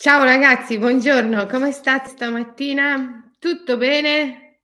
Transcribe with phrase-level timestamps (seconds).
[0.00, 3.32] Ciao ragazzi, buongiorno, come state stamattina?
[3.36, 4.60] Tutto bene?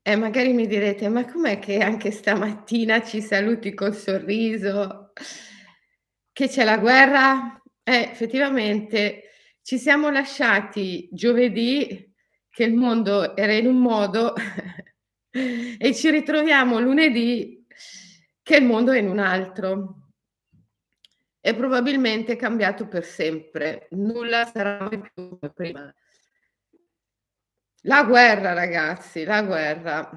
[0.00, 5.12] E magari mi direte, ma com'è che anche stamattina ci saluti col sorriso?
[6.32, 7.62] Che c'è la guerra?
[7.82, 9.24] Eh, effettivamente
[9.60, 12.10] ci siamo lasciati giovedì
[12.48, 14.32] che il mondo era in un modo
[15.30, 17.66] e ci ritroviamo lunedì
[18.42, 20.01] che il mondo è in un altro
[21.42, 23.88] è probabilmente cambiato per sempre.
[23.90, 25.94] Nulla sarà mai più come prima.
[27.82, 30.08] La guerra, ragazzi, la guerra.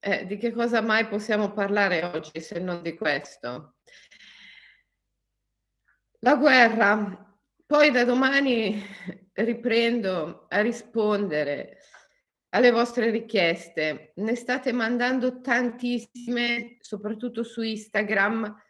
[0.00, 3.76] Eh, di che cosa mai possiamo parlare oggi se non di questo?
[6.20, 7.36] La guerra.
[7.66, 8.82] Poi da domani
[9.34, 11.76] riprendo a rispondere
[12.48, 14.12] alle vostre richieste.
[14.16, 18.62] Ne state mandando tantissime, soprattutto su Instagram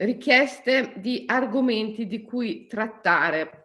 [0.00, 3.56] richieste di argomenti di cui trattare.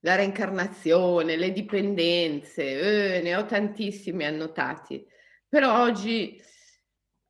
[0.00, 5.04] La reincarnazione, le dipendenze, eh, ne ho tantissimi annotati,
[5.48, 6.40] però oggi,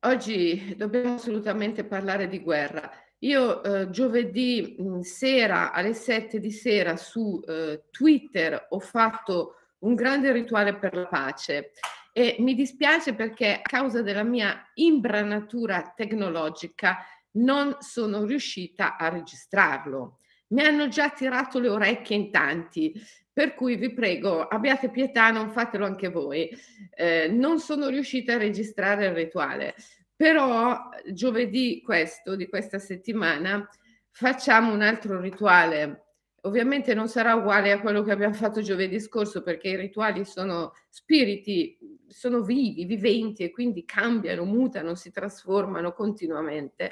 [0.01, 2.91] oggi dobbiamo assolutamente parlare di guerra.
[3.19, 9.95] Io eh, giovedì mh, sera alle 7 di sera su eh, Twitter ho fatto un
[9.95, 11.71] grande rituale per la pace
[12.19, 16.97] e mi dispiace perché a causa della mia imbranatura tecnologica
[17.35, 20.17] non sono riuscita a registrarlo.
[20.47, 22.93] Mi hanno già tirato le orecchie in tanti,
[23.31, 26.49] per cui vi prego, abbiate pietà, non fatelo anche voi.
[26.93, 29.75] Eh, non sono riuscita a registrare il rituale,
[30.13, 33.65] però giovedì questo, di questa settimana,
[34.11, 36.08] facciamo un altro rituale
[36.43, 40.73] Ovviamente non sarà uguale a quello che abbiamo fatto giovedì scorso perché i rituali sono
[40.89, 46.91] spiriti, sono vivi, viventi e quindi cambiano, mutano, si trasformano continuamente.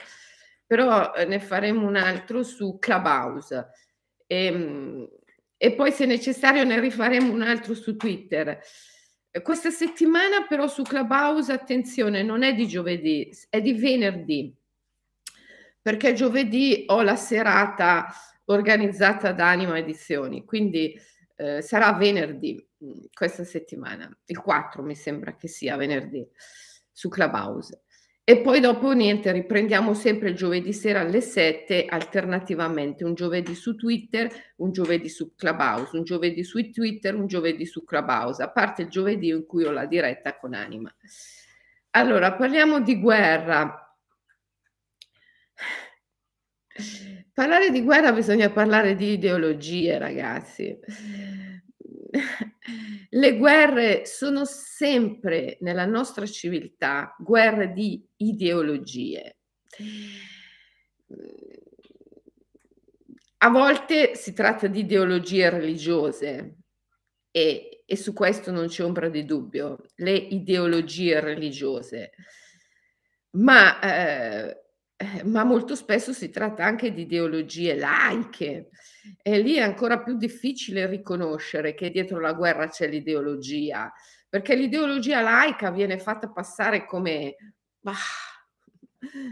[0.65, 3.67] Però eh, ne faremo un altro su Clubhouse
[4.27, 5.09] e, ehm,
[5.55, 8.59] e poi se necessario ne rifaremo un altro su Twitter.
[9.41, 14.55] Questa settimana però su Clubhouse, attenzione, non è di giovedì, è di venerdì,
[15.81, 18.07] perché giovedì ho la serata
[18.47, 20.99] organizzata da Anima Edizioni, quindi
[21.35, 26.27] eh, sarà venerdì mm, questa settimana, il 4 mi sembra che sia venerdì
[26.91, 27.83] su Clubhouse.
[28.29, 33.75] E poi dopo niente, riprendiamo sempre il giovedì sera alle 7 alternativamente, un giovedì su
[33.75, 38.81] Twitter, un giovedì su Clubhouse, un giovedì su Twitter, un giovedì su Clubhouse, a parte
[38.81, 40.93] il giovedì in cui ho la diretta con Anima.
[41.91, 43.86] Allora, parliamo di guerra.
[47.37, 50.75] Parlare di guerra bisogna parlare di ideologie, ragazzi.
[53.11, 59.37] Le guerre sono sempre nella nostra civiltà guerre di ideologie.
[63.37, 66.55] A volte si tratta di ideologie religiose
[67.29, 72.13] e, e su questo non c'è ombra di dubbio, le ideologie religiose.
[73.33, 74.66] Ma eh,
[74.99, 78.69] eh, ma molto spesso si tratta anche di ideologie laiche
[79.21, 83.93] e lì è ancora più difficile riconoscere che dietro la guerra c'è l'ideologia,
[84.27, 87.35] perché l'ideologia laica viene fatta passare come
[87.79, 87.93] bah,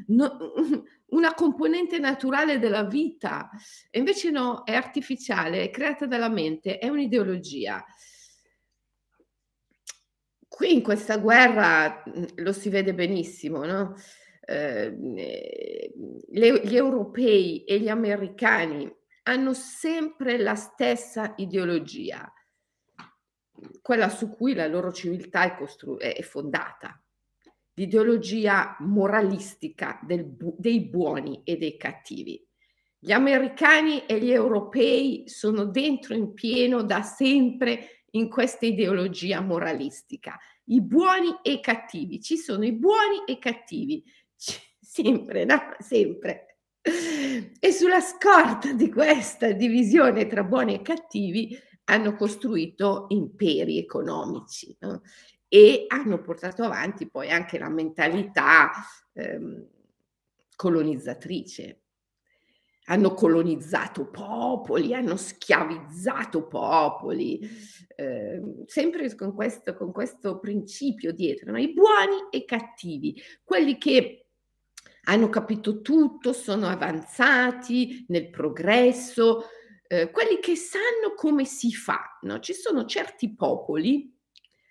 [0.07, 0.37] no,
[1.09, 3.49] una componente naturale della vita,
[3.89, 7.83] e invece no, è artificiale, è creata dalla mente, è un'ideologia.
[10.47, 13.95] Qui in questa guerra mhmm, lo si vede benissimo, no?
[14.47, 15.91] Ehm, eh,
[16.29, 18.91] le, gli europei e gli americani
[19.23, 22.31] hanno sempre la stessa ideologia,
[23.81, 27.01] quella su cui la loro civiltà è, costru- è fondata,
[27.73, 32.45] l'ideologia moralistica bu- dei buoni e dei cattivi.
[32.99, 40.37] Gli americani e gli europei sono dentro in pieno da sempre in questa ideologia moralistica.
[40.65, 44.03] I buoni e i cattivi, ci sono i buoni e i cattivi,
[44.79, 45.75] sempre, no?
[45.79, 46.57] Sempre.
[47.59, 55.01] E sulla scorta di questa divisione tra buoni e cattivi hanno costruito imperi economici no?
[55.47, 58.71] e hanno portato avanti poi anche la mentalità
[59.13, 59.67] ehm,
[60.55, 61.81] colonizzatrice.
[62.87, 67.39] Hanno colonizzato popoli, hanno schiavizzato popoli,
[67.95, 71.57] eh, sempre con questo, con questo principio dietro, no?
[71.57, 74.24] i buoni e i cattivi, quelli che
[75.05, 79.45] hanno capito tutto, sono avanzati nel progresso,
[79.87, 82.19] eh, quelli che sanno come si fa.
[82.21, 82.39] No?
[82.39, 84.13] Ci sono certi popoli,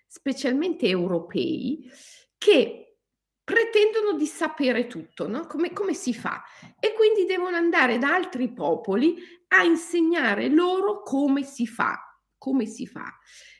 [0.07, 1.89] specialmente europei,
[2.37, 2.97] che
[3.43, 5.45] pretendono di sapere tutto, no?
[5.45, 6.43] come, come si fa?
[6.79, 9.17] E quindi devono andare da altri popoli
[9.49, 11.97] a insegnare loro come si fa,
[12.37, 13.05] come si fa.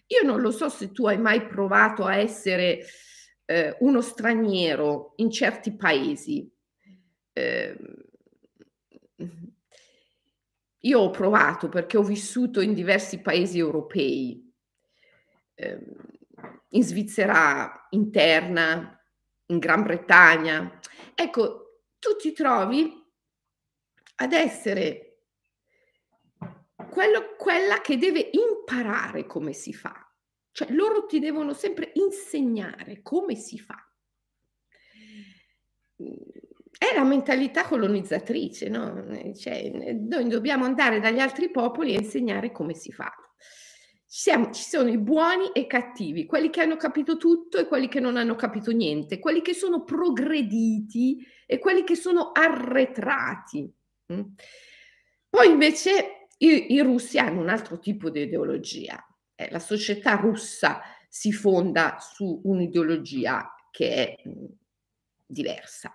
[0.08, 2.86] Io non lo so se tu hai mai provato a essere
[3.46, 6.52] eh, uno straniero in certi paesi.
[7.38, 7.78] Eh,
[10.80, 14.54] io ho provato perché ho vissuto in diversi paesi europei,
[15.56, 15.80] eh,
[16.70, 18.98] in Svizzera interna,
[19.48, 20.80] in Gran Bretagna.
[21.14, 23.04] Ecco, tu ti trovi
[24.18, 25.24] ad essere
[26.90, 29.94] quello, quella che deve imparare come si fa.
[30.52, 33.76] Cioè loro ti devono sempre insegnare come si fa.
[36.92, 39.08] È la mentalità colonizzatrice, no?
[39.36, 43.12] Cioè, noi dobbiamo andare dagli altri popoli e insegnare come si fa.
[44.06, 47.88] Siamo, ci sono i buoni e i cattivi, quelli che hanno capito tutto e quelli
[47.88, 53.68] che non hanno capito niente, quelli che sono progrediti e quelli che sono arretrati.
[54.14, 54.22] Mm?
[55.28, 59.04] Poi invece i, i russi hanno un altro tipo di ideologia.
[59.34, 64.46] Eh, la società russa si fonda su un'ideologia che è mh,
[65.26, 65.92] diversa.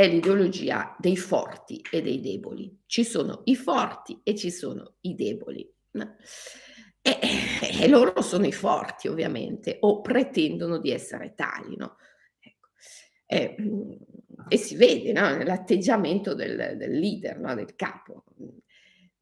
[0.00, 2.74] È l'ideologia dei forti e dei deboli.
[2.86, 5.70] Ci sono i forti e ci sono i deboli.
[7.02, 7.18] E,
[7.82, 11.96] e, loro sono i forti, ovviamente, o pretendono di essere tali, no?
[12.38, 12.68] Ecco.
[13.26, 13.56] E,
[14.48, 15.36] e, si vede no?
[15.36, 17.54] nell'atteggiamento del, del leader, no?
[17.54, 18.24] del capo.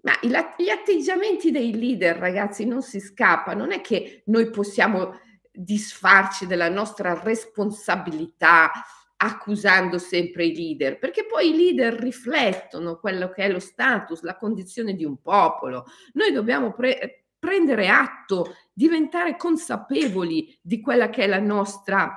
[0.03, 5.19] Ma gli atteggiamenti dei leader, ragazzi, non si scappa, non è che noi possiamo
[5.51, 8.71] disfarci della nostra responsabilità
[9.21, 14.37] accusando sempre i leader, perché poi i leader riflettono quello che è lo status, la
[14.37, 15.87] condizione di un popolo.
[16.13, 22.17] Noi dobbiamo pre- prendere atto, diventare consapevoli di quella che è la nostra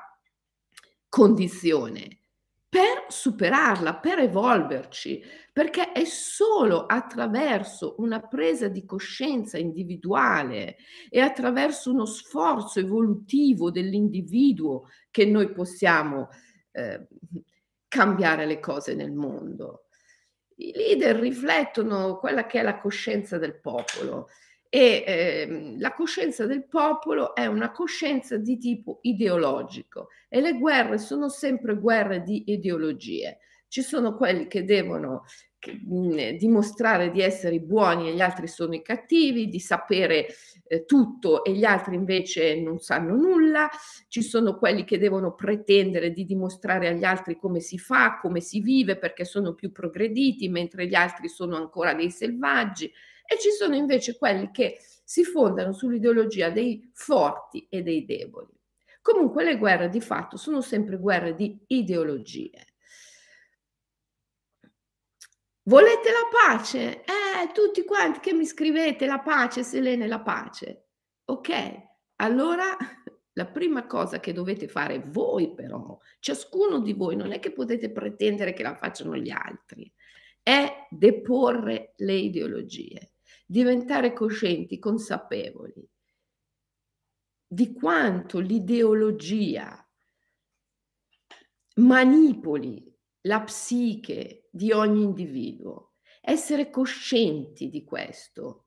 [1.09, 2.19] condizione
[2.71, 5.21] per superarla, per evolverci,
[5.51, 10.77] perché è solo attraverso una presa di coscienza individuale
[11.09, 16.50] e attraverso uno sforzo evolutivo dell'individuo che noi possiamo eh,
[17.87, 19.85] cambiare le cose nel mondo.
[20.55, 24.27] I leader riflettono quella che è la coscienza del popolo
[24.73, 30.97] e eh, la coscienza del popolo è una coscienza di tipo ideologico e le guerre
[30.97, 33.39] sono sempre guerre di ideologie.
[33.67, 35.25] Ci sono quelli che devono
[36.37, 40.27] dimostrare di essere buoni e gli altri sono i cattivi, di sapere
[40.67, 43.69] eh, tutto e gli altri invece non sanno nulla.
[44.07, 48.59] Ci sono quelli che devono pretendere di dimostrare agli altri come si fa, come si
[48.59, 53.75] vive perché sono più progrediti, mentre gli altri sono ancora dei selvaggi e ci sono
[53.75, 58.47] invece quelli che si fondano sull'ideologia dei forti e dei deboli.
[59.01, 62.70] Comunque le guerre di fatto sono sempre guerre di ideologie.
[65.71, 66.99] Volete la pace?
[67.05, 70.87] Eh, tutti quanti che mi scrivete la pace, Selene, la pace.
[71.29, 71.49] Ok,
[72.17, 72.75] allora
[73.31, 77.89] la prima cosa che dovete fare voi però, ciascuno di voi, non è che potete
[77.89, 79.89] pretendere che la facciano gli altri,
[80.43, 83.13] è deporre le ideologie
[83.45, 85.89] diventare coscienti, consapevoli
[87.47, 89.89] di quanto l'ideologia
[91.75, 92.90] manipoli
[93.21, 98.65] la psiche di ogni individuo, essere coscienti di questo,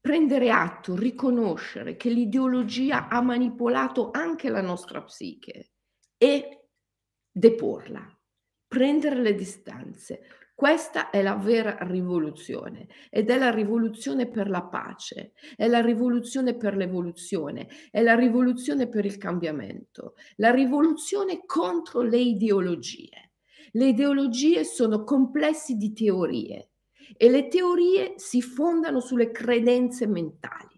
[0.00, 5.72] prendere atto, riconoscere che l'ideologia ha manipolato anche la nostra psiche
[6.16, 6.68] e
[7.30, 8.18] deporla,
[8.66, 10.22] prendere le distanze,
[10.58, 16.56] questa è la vera rivoluzione ed è la rivoluzione per la pace, è la rivoluzione
[16.56, 23.27] per l'evoluzione, è la rivoluzione per il cambiamento, la rivoluzione contro le ideologie.
[23.78, 26.70] Le ideologie sono complessi di teorie
[27.16, 30.76] e le teorie si fondano sulle credenze mentali.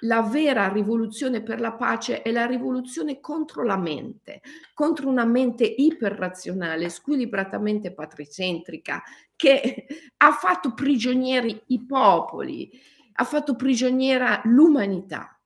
[0.00, 4.40] La vera rivoluzione per la pace è la rivoluzione contro la mente,
[4.74, 9.04] contro una mente iperrazionale, squilibratamente patricentrica,
[9.36, 9.86] che
[10.16, 12.72] ha fatto prigionieri i popoli,
[13.12, 15.40] ha fatto prigioniera l'umanità.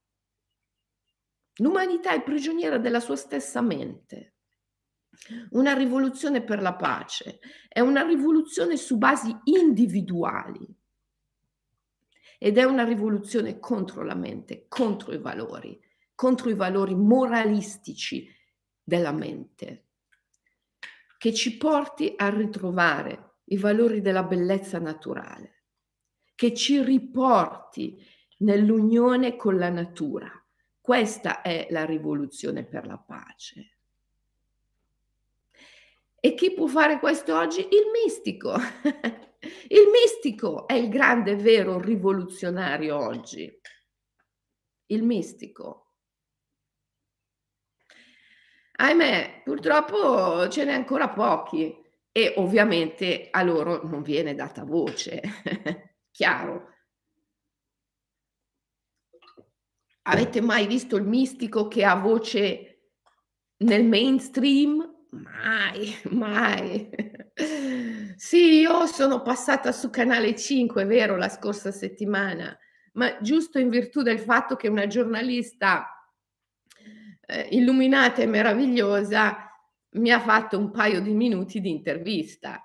[1.59, 4.34] L'umanità è prigioniera della sua stessa mente.
[5.51, 10.67] Una rivoluzione per la pace è una rivoluzione su basi individuali
[12.39, 15.81] ed è una rivoluzione contro la mente, contro i valori,
[16.15, 18.29] contro i valori moralistici
[18.83, 19.87] della mente,
[21.17, 25.65] che ci porti a ritrovare i valori della bellezza naturale,
[26.35, 27.97] che ci riporti
[28.39, 30.31] nell'unione con la natura.
[30.81, 33.74] Questa è la rivoluzione per la pace.
[36.25, 37.61] E chi può fare questo oggi?
[37.61, 38.55] Il mistico.
[39.69, 43.61] il mistico è il grande vero rivoluzionario oggi.
[44.87, 45.97] Il mistico.
[48.77, 51.77] Ahimè, purtroppo ce n'è ancora pochi
[52.11, 55.21] e ovviamente a loro non viene data voce.
[56.11, 56.71] Chiaro.
[60.05, 62.93] Avete mai visto il mistico che ha voce
[63.59, 64.94] nel mainstream?
[65.23, 66.91] Mai, mai.
[68.17, 72.57] Sì, io sono passata su Canale 5, è vero, la scorsa settimana,
[72.93, 75.89] ma giusto in virtù del fatto che una giornalista
[77.27, 79.49] eh, illuminata e meravigliosa
[79.91, 82.65] mi ha fatto un paio di minuti di intervista.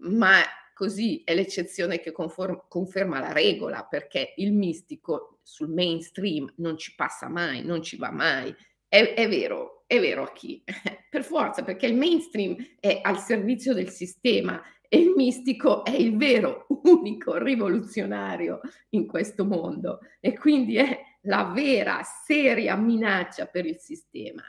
[0.00, 0.38] Ma
[0.74, 6.94] così è l'eccezione che conform- conferma la regola, perché il mistico sul mainstream non ci
[6.94, 8.54] passa mai, non ci va mai.
[8.90, 10.64] È, è vero, è vero a chi?
[11.08, 16.16] per forza, perché il mainstream è al servizio del sistema e il mistico è il
[16.16, 23.78] vero, unico rivoluzionario in questo mondo e quindi è la vera, seria minaccia per il
[23.78, 24.42] sistema.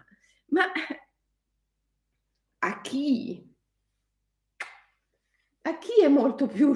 [0.48, 0.64] Ma
[2.58, 3.48] a chi?
[5.62, 6.74] A chi è molto più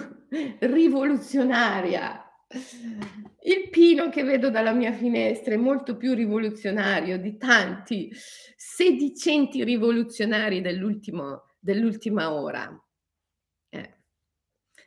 [0.59, 2.24] rivoluzionaria?
[2.47, 8.11] Il pino che vedo dalla mia finestra è molto più rivoluzionario di tanti
[8.55, 12.83] sedicenti rivoluzionari dell'ultima ora.
[13.69, 13.97] Eh.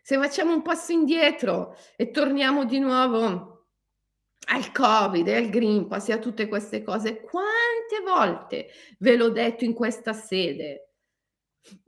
[0.02, 3.66] Se facciamo un passo indietro e torniamo di nuovo
[4.50, 9.64] al Covid al Green Pass e a tutte queste cose, quante volte ve l'ho detto
[9.64, 10.92] in questa sede?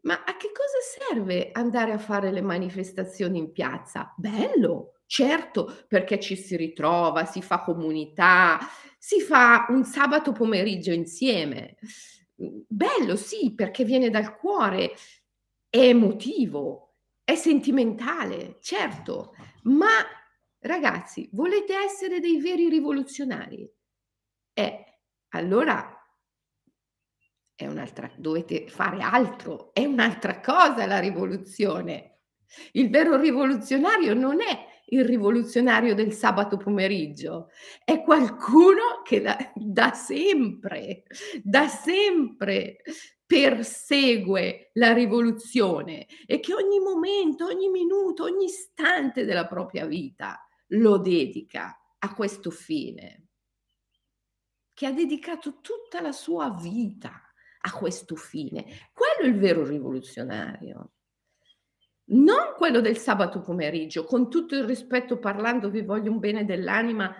[0.02, 0.78] Ma a che cosa
[1.14, 4.12] serve andare a fare le manifestazioni in piazza?
[4.16, 8.60] Bello, certo, perché ci si ritrova, si fa comunità,
[8.96, 11.76] si fa un sabato pomeriggio insieme.
[12.36, 14.92] Bello, sì, perché viene dal cuore,
[15.68, 19.88] è emotivo, è sentimentale, certo, ma
[20.62, 23.66] Ragazzi, volete essere dei veri rivoluzionari?
[24.52, 24.84] Eh,
[25.30, 25.96] allora
[27.54, 32.18] è un'altra, dovete fare altro, è un'altra cosa la rivoluzione.
[32.72, 37.50] Il vero rivoluzionario non è il rivoluzionario del sabato pomeriggio,
[37.84, 41.04] è qualcuno che da, da sempre,
[41.42, 42.78] da sempre
[43.26, 50.98] persegue la rivoluzione e che ogni momento, ogni minuto, ogni istante della propria vita lo
[50.98, 53.28] dedica a questo fine,
[54.74, 57.22] che ha dedicato tutta la sua vita
[57.62, 58.64] a questo fine.
[58.92, 60.92] Quello è il vero rivoluzionario.
[62.10, 67.14] Non quello del sabato pomeriggio, con tutto il rispetto parlando, vi voglio un bene dell'anima,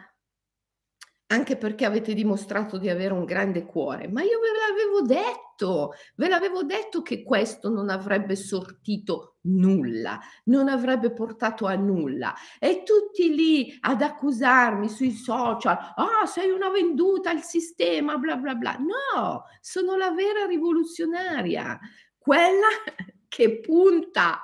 [1.26, 6.28] anche perché avete dimostrato di avere un grande cuore, ma io ve l'avevo detto, ve
[6.28, 12.34] l'avevo detto che questo non avrebbe sortito nulla, non avrebbe portato a nulla.
[12.58, 18.56] E tutti lì ad accusarmi sui social, ah, sei una venduta al sistema, bla bla
[18.56, 18.76] bla.
[18.76, 21.78] No, sono la vera rivoluzionaria,
[22.18, 22.66] quella
[23.28, 24.42] che punta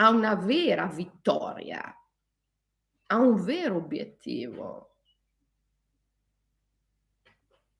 [0.00, 1.94] a una vera vittoria,
[3.06, 4.96] a un vero obiettivo.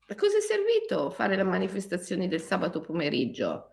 [0.07, 3.69] A cosa è servito fare le manifestazioni del sabato pomeriggio?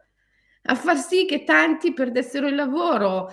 [0.63, 3.31] A far sì che tanti perdessero il lavoro.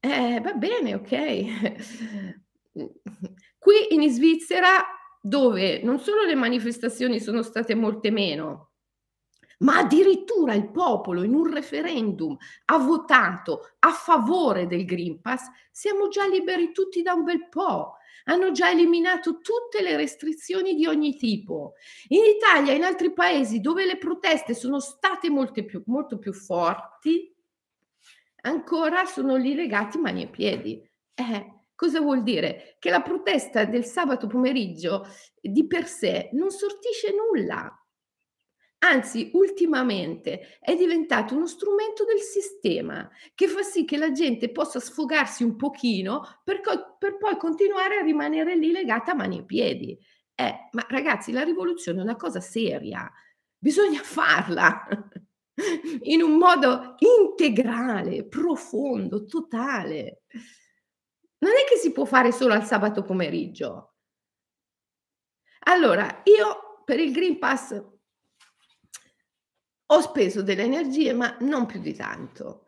[0.00, 2.12] Eh, va bene, ok.
[3.58, 4.84] Qui in Svizzera,
[5.20, 8.69] dove non solo le manifestazioni sono state molte meno,
[9.60, 12.36] ma addirittura il popolo in un referendum
[12.66, 17.94] ha votato a favore del Green Pass, siamo già liberi tutti da un bel po'
[18.24, 21.74] hanno già eliminato tutte le restrizioni di ogni tipo.
[22.08, 25.28] In Italia e in altri paesi dove le proteste sono state
[25.64, 27.34] più, molto più forti,
[28.42, 30.90] ancora sono lì legati mani e piedi.
[31.14, 32.76] Eh, cosa vuol dire?
[32.78, 35.06] Che la protesta del sabato pomeriggio
[35.40, 37.74] di per sé non sortisce nulla.
[38.82, 44.80] Anzi, ultimamente è diventato uno strumento del sistema che fa sì che la gente possa
[44.80, 49.44] sfogarsi un pochino per, co- per poi continuare a rimanere lì legata a mani e
[49.44, 49.98] piedi.
[50.34, 53.10] Eh, ma ragazzi, la rivoluzione è una cosa seria,
[53.58, 54.82] bisogna farla
[56.04, 60.22] in un modo integrale, profondo, totale.
[61.40, 63.94] Non è che si può fare solo al sabato pomeriggio.
[65.64, 67.78] Allora, io per il Green Pass
[69.92, 72.66] ho speso delle energie, ma non più di tanto.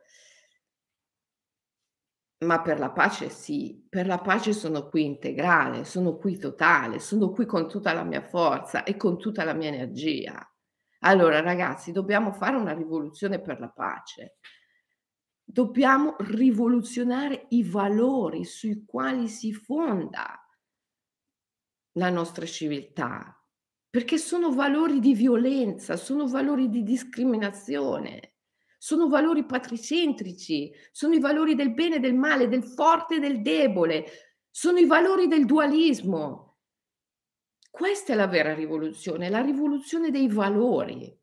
[2.45, 7.31] Ma per la pace sì, per la pace sono qui integrale, sono qui totale, sono
[7.31, 10.45] qui con tutta la mia forza e con tutta la mia energia.
[11.05, 14.39] Allora ragazzi, dobbiamo fare una rivoluzione per la pace.
[15.45, 20.45] Dobbiamo rivoluzionare i valori sui quali si fonda
[21.93, 23.42] la nostra civiltà,
[23.93, 28.37] perché sono valori di violenza, sono valori di discriminazione,
[28.79, 33.43] sono valori patricentrici, sono i valori del bene e del male, del forte e del
[33.43, 34.07] debole,
[34.51, 36.61] sono i valori del dualismo.
[37.71, 41.15] Questa è la vera rivoluzione, la rivoluzione dei valori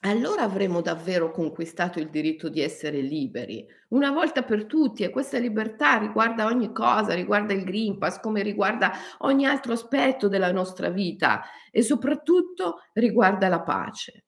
[0.00, 5.38] allora avremo davvero conquistato il diritto di essere liberi, una volta per tutti, e questa
[5.38, 10.88] libertà riguarda ogni cosa, riguarda il Green Pass, come riguarda ogni altro aspetto della nostra
[10.88, 14.24] vita e soprattutto riguarda la pace.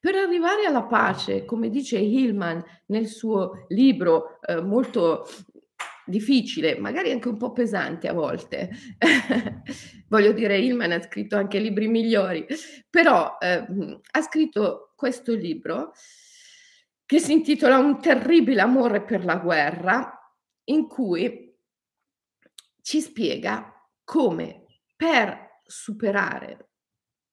[0.00, 5.26] Per arrivare alla pace, come dice Hillman nel suo libro eh, molto
[6.06, 8.70] difficile, magari anche un po' pesante a volte.
[10.08, 12.46] Voglio dire, Hillman ha scritto anche libri migliori,
[12.88, 13.66] però eh,
[14.10, 15.92] ha scritto questo libro
[17.06, 20.18] che si intitola Un terribile amore per la guerra,
[20.64, 21.54] in cui
[22.80, 23.72] ci spiega
[24.04, 24.64] come
[24.96, 26.70] per superare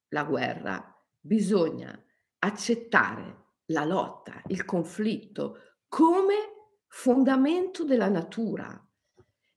[0.10, 1.98] la guerra bisogna
[2.40, 6.51] accettare la lotta, il conflitto come
[6.94, 8.86] fondamento della natura.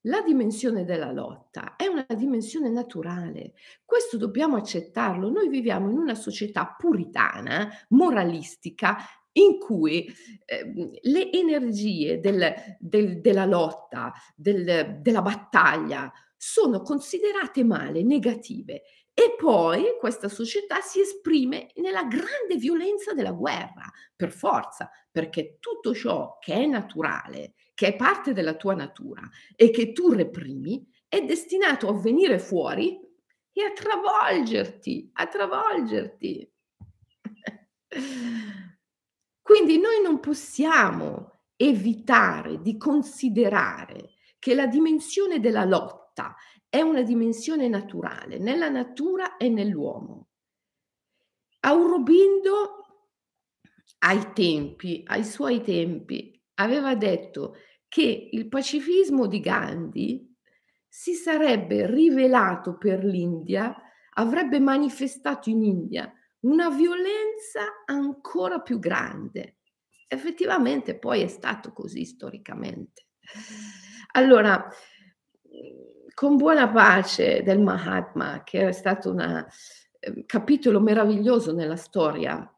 [0.07, 5.31] La dimensione della lotta è una dimensione naturale, questo dobbiamo accettarlo.
[5.31, 8.99] Noi viviamo in una società puritana, moralistica,
[9.33, 10.07] in cui
[10.45, 18.83] eh, le energie del, del, della lotta, del, della battaglia sono considerate male, negative
[19.14, 25.94] e poi questa società si esprime nella grande violenza della guerra, per forza, perché tutto
[25.94, 29.23] ciò che è naturale, che è parte della tua natura
[29.54, 32.99] e che tu reprimi, è destinato a venire fuori
[33.52, 36.52] e a travolgerti, a travolgerti.
[39.40, 46.35] Quindi noi non possiamo evitare di considerare che la dimensione della lotta
[46.75, 50.31] è una dimensione naturale, nella natura e nell'uomo.
[51.61, 53.05] Aurobindo
[53.99, 57.55] ai tempi, ai suoi tempi, aveva detto
[57.87, 60.37] che il pacifismo di Gandhi
[60.89, 63.73] si sarebbe rivelato per l'India,
[64.15, 69.59] avrebbe manifestato in India una violenza ancora più grande.
[70.09, 73.11] Effettivamente poi è stato così storicamente.
[74.15, 74.69] Allora,
[76.14, 82.48] con buona pace del Mahatma, che è stato un eh, capitolo meraviglioso nella storia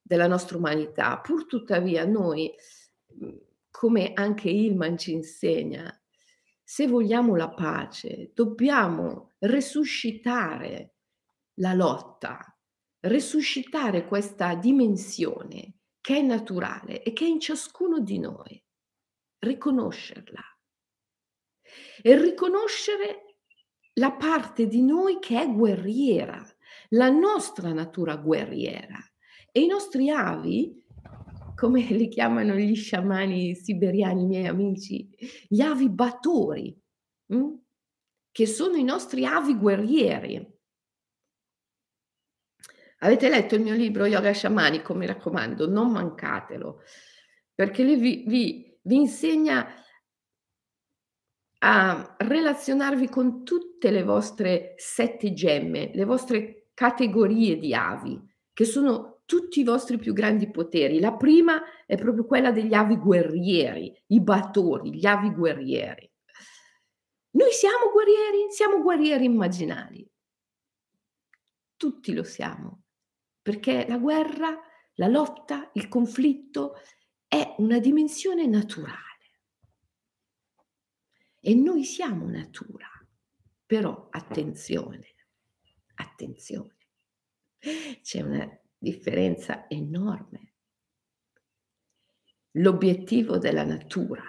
[0.00, 2.52] della nostra umanità, pur tuttavia noi,
[3.08, 3.38] mhmm,
[3.70, 5.92] come anche Ilman ci insegna,
[6.62, 10.94] se vogliamo la pace, dobbiamo resuscitare
[11.54, 12.56] la lotta,
[13.00, 18.62] resuscitare questa dimensione che è naturale e che è in ciascuno di noi,
[19.40, 20.51] riconoscerla
[22.02, 23.36] e riconoscere
[23.94, 26.42] la parte di noi che è guerriera,
[26.90, 28.98] la nostra natura guerriera.
[29.50, 30.82] E i nostri avi,
[31.54, 35.08] come li chiamano gli sciamani siberiani, miei amici,
[35.46, 36.74] gli avi battori,
[37.26, 37.36] mh?
[37.36, 37.60] Hm?
[38.32, 40.50] che sono i nostri avi guerrieri.
[43.00, 46.80] Avete letto il mio libro Yoga Sciamanico, mi raccomando, non mancatelo,
[47.54, 49.68] perché lì vi, vi, vi insegna
[51.64, 58.20] a relazionarvi con tutte le vostre sette gemme, le vostre categorie di avi,
[58.52, 60.98] che sono tutti i vostri più grandi poteri.
[60.98, 66.10] La prima è proprio quella degli avi guerrieri, i battori, gli avi guerrieri.
[67.34, 70.06] Noi siamo guerrieri, siamo guerrieri immaginali.
[71.76, 72.82] Tutti lo siamo,
[73.40, 74.58] perché la guerra,
[74.94, 76.74] la lotta, il conflitto
[77.28, 79.11] è una dimensione naturale.
[81.44, 82.86] E noi siamo natura,
[83.66, 85.14] però attenzione,
[85.96, 86.76] attenzione,
[88.00, 90.52] c'è una differenza enorme.
[92.52, 94.22] L'obiettivo della natura,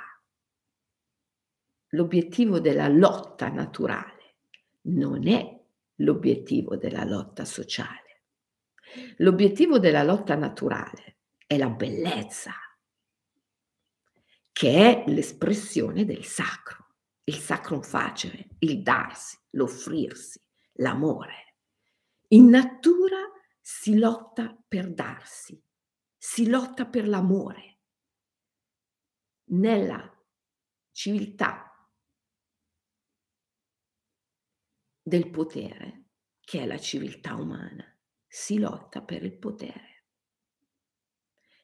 [1.89, 4.38] l'obiettivo della lotta naturale
[4.86, 5.62] non è
[5.97, 8.23] l'obiettivo della lotta sociale.
[9.17, 12.54] L'obiettivo della lotta naturale è la bellezza,
[14.52, 16.83] che è l'espressione del sacro
[17.25, 20.41] il sacrum facere, il darsi, l'offrirsi,
[20.73, 21.55] l'amore.
[22.29, 23.19] In natura
[23.62, 25.62] si lotta per darsi,
[26.17, 27.79] si lotta per l'amore.
[29.45, 30.12] Nella
[30.91, 31.73] civiltà
[35.01, 36.05] del potere,
[36.39, 37.86] che è la civiltà umana,
[38.27, 40.05] si lotta per il potere.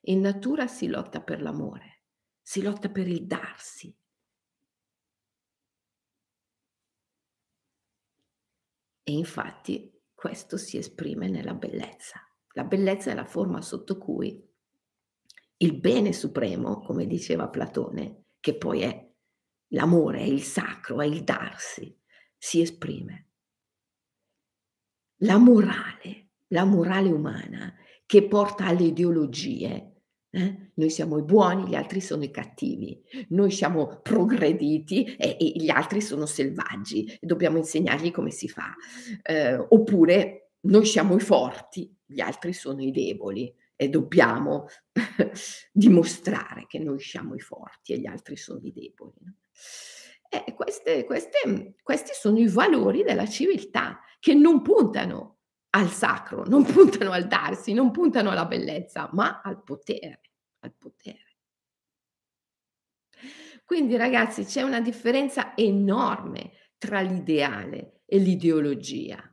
[0.04, 2.04] In natura si lotta per l'amore,
[2.42, 3.99] si lotta per il darsi.
[9.10, 12.20] E infatti questo si esprime nella bellezza.
[12.54, 14.48] La bellezza è la forma sotto cui
[15.58, 19.12] il bene supremo, come diceva Platone, che poi è
[19.70, 22.00] l'amore, è il sacro, è il darsi,
[22.38, 23.30] si esprime.
[25.22, 27.74] La morale, la morale umana
[28.06, 29.99] che porta alle ideologie.
[30.32, 30.72] Eh?
[30.76, 35.70] Noi siamo i buoni, gli altri sono i cattivi, noi siamo progrediti e, e gli
[35.70, 38.76] altri sono selvaggi, dobbiamo insegnargli come si fa.
[39.24, 44.68] Eh, oppure noi siamo i forti, gli altri sono i deboli e dobbiamo
[45.72, 49.16] dimostrare che noi siamo i forti e gli altri sono i deboli.
[50.30, 55.39] Eh, queste, queste, questi sono i valori della civiltà che non puntano
[55.72, 60.22] al sacro, non puntano al darsi, non puntano alla bellezza, ma al potere,
[60.60, 61.36] al potere.
[63.66, 69.24] Quindi ragazzi c'è una differenza enorme tra l'ideale e l'ideologia.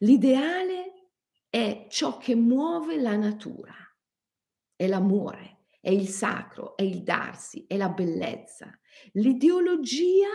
[0.00, 1.10] L'ideale
[1.48, 3.74] è ciò che muove la natura,
[4.76, 8.70] è l'amore, è il sacro, è il darsi, è la bellezza.
[9.12, 10.28] L'ideologia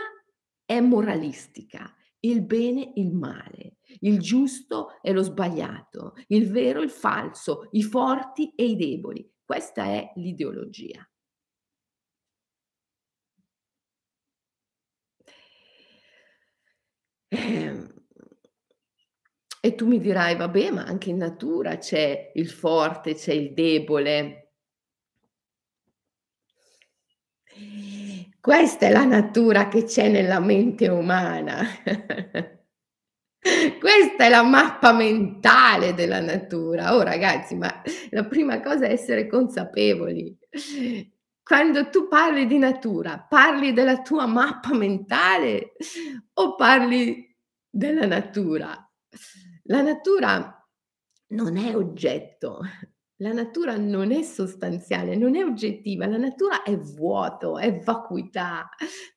[0.64, 1.94] è moralistica,
[2.30, 8.52] il bene, il male, il giusto e lo sbagliato, il vero, il falso, i forti
[8.54, 9.28] e i deboli.
[9.44, 11.08] Questa è l'ideologia.
[17.30, 17.92] Ehm,
[19.60, 24.45] e tu mi dirai, vabbè, ma anche in natura c'è il forte, c'è il debole.
[28.46, 31.64] Questa è la natura che c'è nella mente umana.
[33.42, 36.94] Questa è la mappa mentale della natura.
[36.94, 40.38] Oh ragazzi, ma la prima cosa è essere consapevoli.
[41.42, 45.72] Quando tu parli di natura, parli della tua mappa mentale
[46.34, 47.36] o parli
[47.68, 48.88] della natura?
[49.64, 50.64] La natura
[51.30, 52.60] non è oggetto,
[53.18, 58.68] la natura non è sostanziale, non è oggettiva, la natura è vuoto, è vacuità,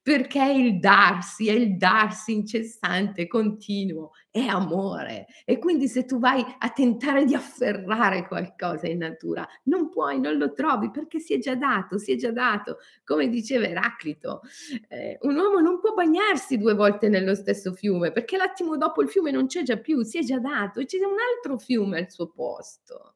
[0.02, 5.26] perché è il darsi, è il darsi incessante, continuo, è amore.
[5.44, 10.38] E quindi se tu vai a tentare di afferrare qualcosa in natura, non puoi, non
[10.38, 12.78] lo trovi perché si è già dato, si è già dato.
[13.04, 14.42] Come diceva Eraclito,
[14.88, 19.10] eh, un uomo non può bagnarsi due volte nello stesso fiume perché l'attimo dopo il
[19.10, 22.10] fiume non c'è già più, si è già dato e c'è un altro fiume al
[22.10, 23.14] suo posto.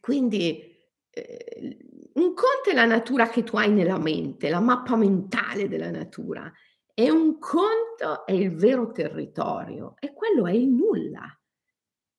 [0.00, 0.74] Quindi
[1.10, 5.90] eh, un conto è la natura che tu hai nella mente, la mappa mentale della
[5.90, 6.52] natura,
[6.94, 11.26] e un conto è il vero territorio, e quello è il nulla,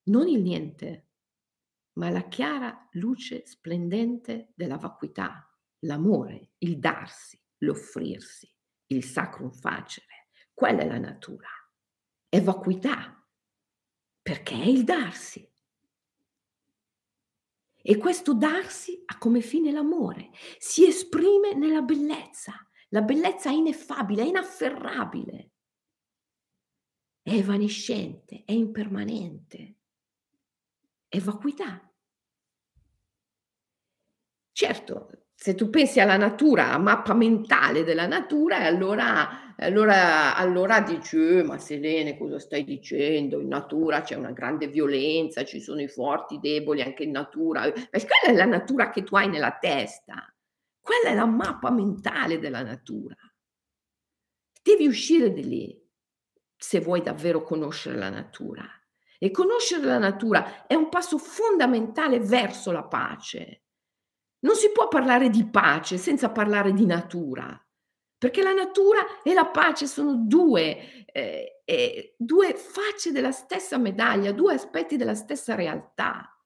[0.04, 1.08] non il niente,
[1.94, 5.48] ma la chiara luce splendente della vacuità,
[5.80, 8.48] l'amore, il darsi, l'offrirsi,
[8.86, 10.28] il sacrum facere.
[10.54, 11.48] Quella è la natura.
[12.28, 13.26] È vacuità,
[14.22, 15.48] perché è il darsi.
[17.88, 22.52] E questo darsi ha come fine l'amore, si esprime nella bellezza.
[22.90, 25.52] La bellezza è ineffabile, è inafferrabile,
[27.22, 29.76] è evanescente, è impermanente,
[31.08, 31.90] è vacuità.
[34.52, 41.16] Certo, se tu pensi alla natura, a mappa mentale della natura, allora, allora, allora dici,
[41.16, 43.40] eh, ma Selene, cosa stai dicendo?
[43.40, 47.62] In natura c'è una grande violenza, ci sono i forti, i deboli anche in natura.
[47.62, 50.32] Ma quella è la natura che tu hai nella testa.
[50.80, 53.16] Quella è la mappa mentale della natura.
[54.62, 55.88] Devi uscire di lì
[56.56, 58.64] se vuoi davvero conoscere la natura.
[59.18, 63.62] E conoscere la natura è un passo fondamentale verso la pace
[64.40, 67.60] non si può parlare di pace senza parlare di natura,
[68.18, 74.32] perché la natura e la pace sono due, eh, eh, due facce della stessa medaglia,
[74.32, 76.36] due aspetti della stessa realtà.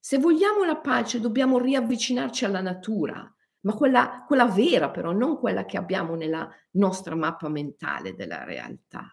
[0.00, 5.64] Se vogliamo la pace dobbiamo riavvicinarci alla natura, ma quella, quella vera però, non quella
[5.64, 9.12] che abbiamo nella nostra mappa mentale della realtà.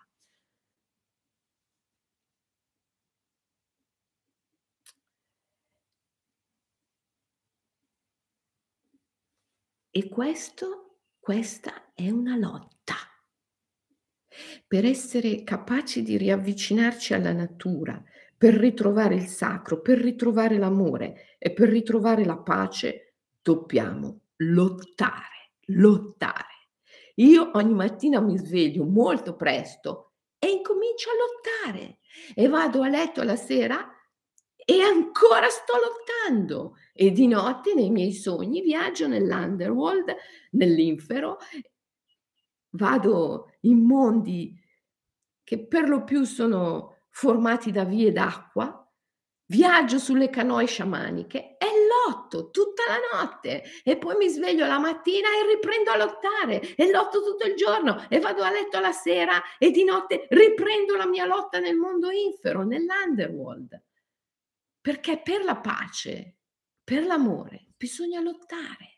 [9.91, 10.84] E questo,
[11.25, 12.93] questa è una lotta.
[14.67, 17.99] Per essere capaci di riavvicinarci alla natura,
[18.37, 26.67] per ritrovare il sacro, per ritrovare l'amore e per ritrovare la pace, dobbiamo lottare, lottare.
[27.15, 31.13] Io ogni mattina mi sveglio molto presto e incomincio a
[31.73, 31.97] lottare.
[32.35, 33.83] e vado a letto la sera
[34.55, 40.15] e ancora sto lottando e di notte nei miei sogni viaggio nell'underworld,
[40.51, 41.37] nell'infero,
[42.69, 44.57] vado in mondi
[45.43, 48.81] che per lo più sono formati da vie d'acqua,
[49.47, 51.67] viaggio sulle canoe sciamaniche e
[52.07, 56.89] lotto tutta la notte e poi mi sveglio la mattina e riprendo a lottare e
[56.89, 61.07] lotto tutto il giorno e vado a letto la sera e di notte riprendo la
[61.07, 63.83] mia lotta nel mondo infero, nell'underworld.
[64.79, 66.34] Perché per la pace,
[66.85, 68.93] per l'amore, bisogna lottare.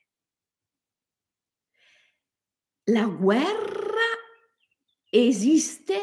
[2.89, 4.05] La guerra
[5.09, 5.95] esiste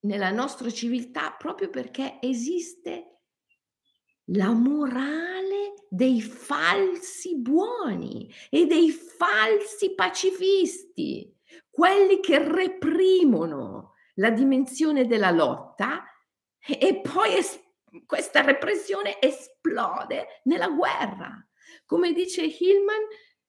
[0.00, 3.20] nella nostra civiltà proprio perché esiste
[4.28, 11.32] la morale dei falsi buoni e dei falsi pacifisti,
[11.70, 16.04] quelli che reprimono la dimensione della lotta
[16.58, 17.60] e poi es-
[18.06, 21.46] questa repressione esplode nella guerra.
[21.86, 23.02] Come dice Hillman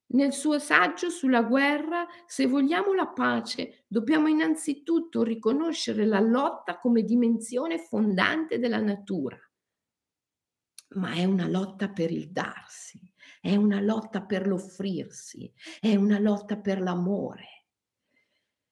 [0.08, 7.04] nel suo saggio sulla guerra, se vogliamo la pace, dobbiamo innanzitutto riconoscere la lotta come
[7.04, 9.40] dimensione fondante della natura
[10.96, 13.00] ma è una lotta per il darsi,
[13.42, 17.66] è una lotta per l'offrirsi, è una lotta per l'amore.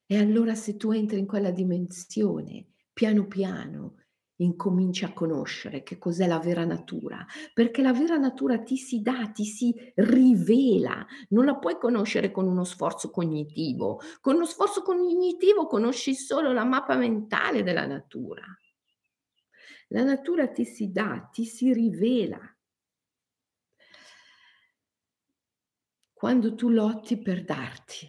[0.05, 4.02] E allora se tu entri in quella dimensione, piano piano
[4.37, 9.29] incominci a conoscere che cos'è la vera natura, perché la vera natura ti si dà,
[9.33, 15.67] ti si rivela, non la puoi conoscere con uno sforzo cognitivo, con uno sforzo cognitivo
[15.67, 18.43] conosci solo la mappa mentale della natura.
[19.89, 22.39] La natura ti si dà, ti si rivela.
[26.11, 28.07] Quando tu lotti per darti,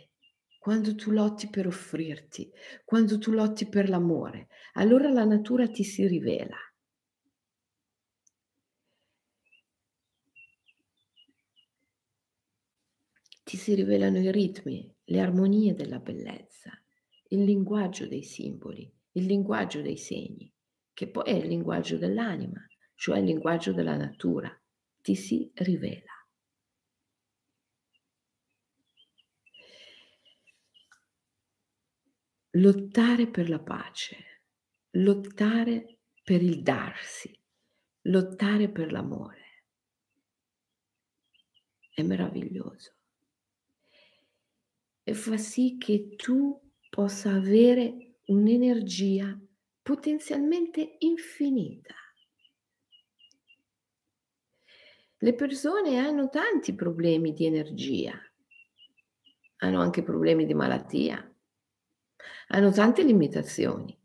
[0.64, 2.50] quando tu lotti per offrirti,
[2.86, 6.56] quando tu lotti per l'amore, allora la natura ti si rivela.
[13.42, 16.70] Ti si rivelano i ritmi, le armonie della bellezza,
[17.28, 20.50] il linguaggio dei simboli, il linguaggio dei segni
[20.94, 24.50] che poi è il linguaggio dell'anima, cioè il linguaggio della natura,
[25.02, 26.13] ti si rivela.
[32.56, 34.16] Lottare per la pace,
[34.92, 37.36] lottare per il darsi,
[38.02, 39.64] lottare per l'amore.
[41.92, 42.92] È meraviglioso.
[45.02, 46.56] E fa sì che tu
[46.90, 49.36] possa avere un'energia
[49.82, 51.96] potenzialmente infinita.
[55.18, 58.16] Le persone hanno tanti problemi di energia,
[59.56, 61.28] hanno anche problemi di malattia,
[62.48, 63.96] hanno tante limitazioni.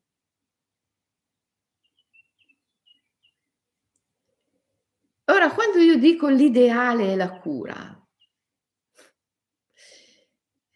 [5.26, 8.00] Ora, quando io dico l'ideale è la cura,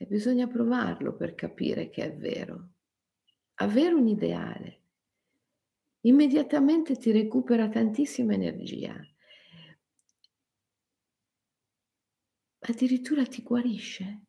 [0.06, 2.70] bisogna provarlo per capire che è vero.
[3.56, 4.82] Avere un ideale
[6.02, 8.96] immediatamente ti recupera tantissima energia.
[12.60, 14.26] Addirittura ti guarisce,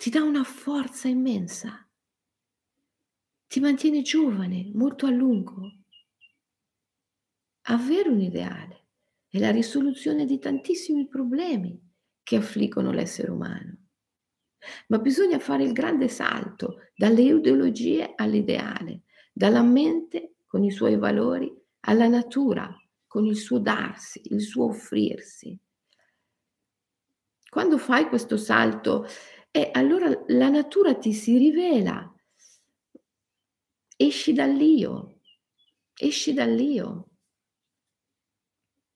[0.00, 1.86] ti dà una forza immensa,
[3.46, 5.60] ti mantiene giovane molto a lungo.
[7.64, 8.86] Avere un ideale
[9.28, 11.78] è la risoluzione di tantissimi problemi
[12.22, 13.76] che affliggono l'essere umano.
[14.86, 21.54] Ma bisogna fare il grande salto dalle ideologie all'ideale, dalla mente con i suoi valori
[21.80, 22.74] alla natura
[23.06, 25.60] con il suo darsi, il suo offrirsi.
[27.50, 29.06] Quando fai questo salto,
[29.52, 32.12] eh, allora la natura ti si rivela,
[33.96, 35.20] esci dall'io,
[35.94, 37.08] esci dall'io.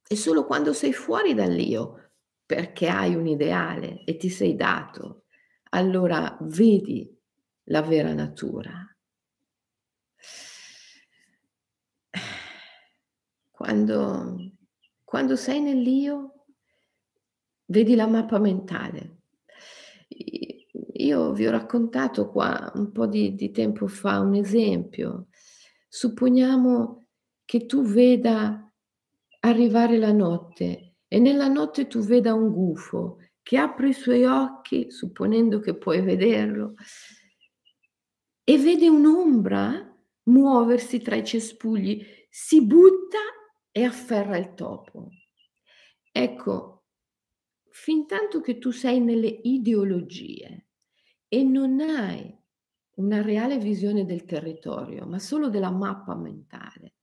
[0.07, 2.11] E solo quando sei fuori dall'io,
[2.47, 5.25] perché hai un ideale e ti sei dato,
[5.71, 7.11] allora vedi
[7.65, 8.87] la vera natura.
[13.51, 14.37] Quando,
[15.05, 16.47] quando sei nell'io,
[17.67, 19.19] vedi la mappa mentale.
[21.05, 25.27] Io vi ho raccontato qua un po' di, di tempo fa un esempio.
[25.87, 27.09] Supponiamo
[27.45, 28.73] che tu veda
[29.41, 34.91] arrivare la notte e nella notte tu veda un gufo che apre i suoi occhi,
[34.91, 36.75] supponendo che puoi vederlo,
[38.43, 43.19] e vede un'ombra muoversi tra i cespugli, si butta
[43.71, 45.11] e afferra il topo.
[46.11, 46.85] Ecco,
[47.69, 50.64] fin tanto che tu sei nelle ideologie
[51.35, 52.33] e non hai
[52.99, 56.95] una reale visione del territorio, ma solo della mappa mentale,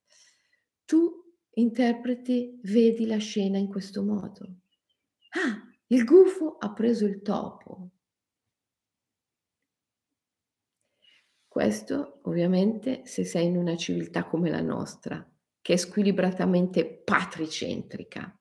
[0.86, 1.12] tu
[1.56, 4.46] interpreti, vedi la scena in questo modo.
[5.32, 7.90] Ah, il gufo ha preso il topo.
[11.46, 18.41] Questo ovviamente se sei in una civiltà come la nostra, che è squilibratamente patricentrica.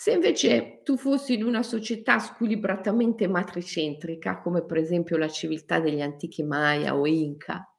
[0.00, 6.00] Se invece tu fossi in una società squilibratamente matricentrica, come per esempio la civiltà degli
[6.00, 7.70] antichi Maya o Inca,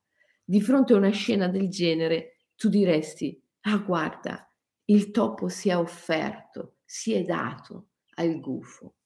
[0.43, 4.47] di fronte a una scena del genere, tu diresti, ah guarda,
[4.85, 8.97] il topo si è offerto, si è dato al gufo.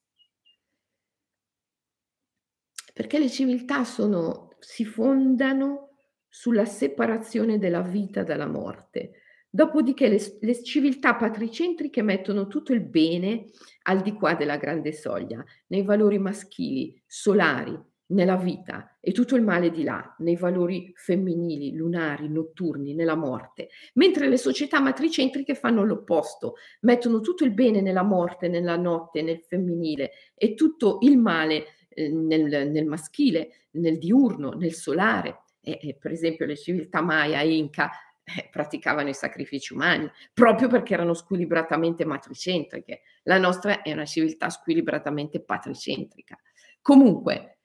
[2.92, 5.96] Perché le civiltà sono, si fondano
[6.28, 13.46] sulla separazione della vita dalla morte, Dopodiché le, le, civiltà patricentriche mettono tutto il bene
[13.84, 17.78] al di qua della grande soglia, nei valori maschili, solari,
[18.08, 23.68] nella vita e tutto il male di là, nei valori femminili, lunari, notturni, nella morte,
[23.94, 29.40] mentre le società matricentriche fanno l'opposto, mettono tutto il bene nella morte, nella notte, nel
[29.42, 35.42] femminile e tutto il male eh, nel, nel, maschile, nel diurno, nel solare.
[35.60, 37.90] E, e per esempio le civiltà Maya e Inca
[38.28, 43.02] eh, praticavano i sacrifici umani, proprio perché erano squilibratamente matricentriche.
[43.22, 46.36] La nostra è una civiltà squilibratamente patricentrica.
[46.82, 47.60] Comunque,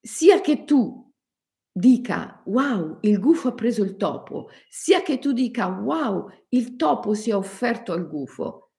[0.00, 1.08] sia che tu
[1.70, 7.14] dica wow, il gufo ha preso il topo, sia che tu dica wow, il topo
[7.14, 8.72] si è offerto al gufo,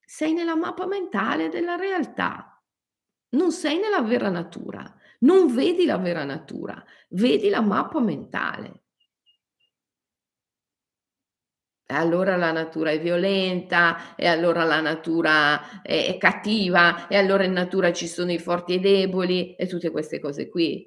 [0.00, 2.62] sei nella mappa mentale della realtà,
[3.30, 8.82] non sei nella vera natura, non vedi la vera natura, vedi la mappa mentale
[11.77, 17.44] e allora la natura è violenta, e allora la natura è, è, cattiva, e allora
[17.44, 20.86] in natura ci sono i forti e i deboli, e tutte queste cose qui.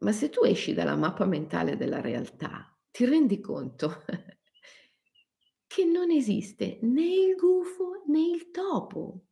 [0.00, 4.04] Ma se tu esci dalla mappa mentale della realtà, ti rendi conto
[5.66, 9.24] che non esiste né il gufo né il topo.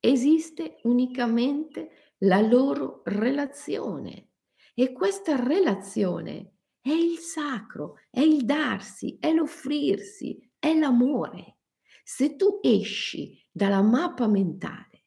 [0.00, 4.30] Esiste unicamente la loro relazione.
[4.74, 6.51] E questa relazione
[6.82, 11.58] è il sacro, è il darsi, è l'offrirsi, è l'amore.
[12.02, 15.04] Se tu esci dalla mappa mentale,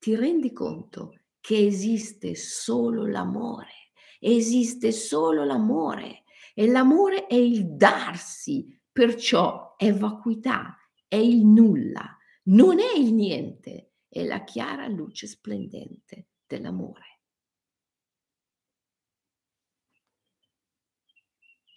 [0.00, 8.76] ti rendi conto che esiste solo l'amore, esiste solo l'amore e l'amore è il darsi,
[8.90, 16.30] perciò è vacuità, è il nulla, non è il niente, è la chiara luce splendente
[16.46, 17.11] dell'amore.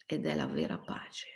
[0.06, 1.28] Ed è la vera pace.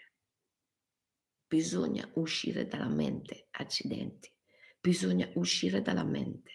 [1.47, 4.32] Bisogna uscire dalla mente, accidenti,
[4.79, 6.51] bisogna uscire dalla mente.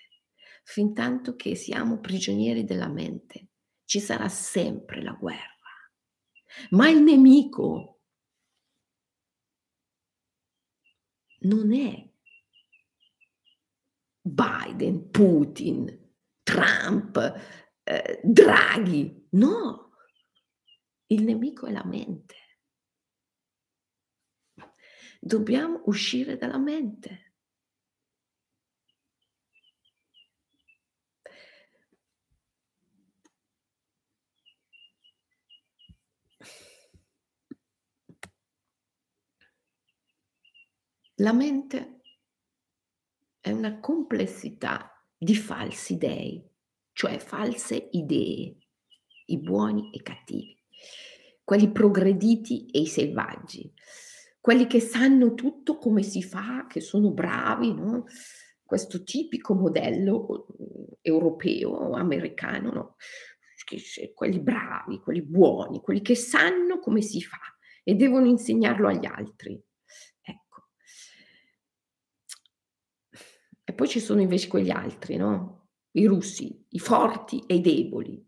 [0.63, 3.49] Fin tanto che siamo prigionieri della mente,
[3.85, 5.53] ci sarà sempre la guerra.
[6.71, 8.03] Ma il nemico
[11.41, 12.13] non è
[14.21, 17.17] Biden, Putin, Trump,
[17.83, 19.84] eh, Draghi, no,
[21.15, 22.35] il nemico è la mente.
[25.21, 27.21] Dobbiamo uscire dalla mente.
[41.19, 42.01] La mente
[43.39, 46.45] è una complessità di falsi dei,
[46.93, 48.59] cioè false idee,
[49.27, 50.64] i buoni e i cattivi
[51.45, 53.73] quelli progrediti e i selvaggi,
[54.41, 58.05] quelli che sanno tutto come si fa, che sono bravi, no?
[58.65, 62.97] questo tipico modello eh, europeo, americano, no?
[64.15, 67.39] quelli bravi, quelli buoni, quelli che sanno come si fa
[67.83, 69.63] e devono insegnarlo agli altri.
[70.21, 70.69] Ecco.
[73.65, 75.69] E poi ci sono invece quegli altri, no?
[75.93, 78.23] I russi, i forti e i deboli,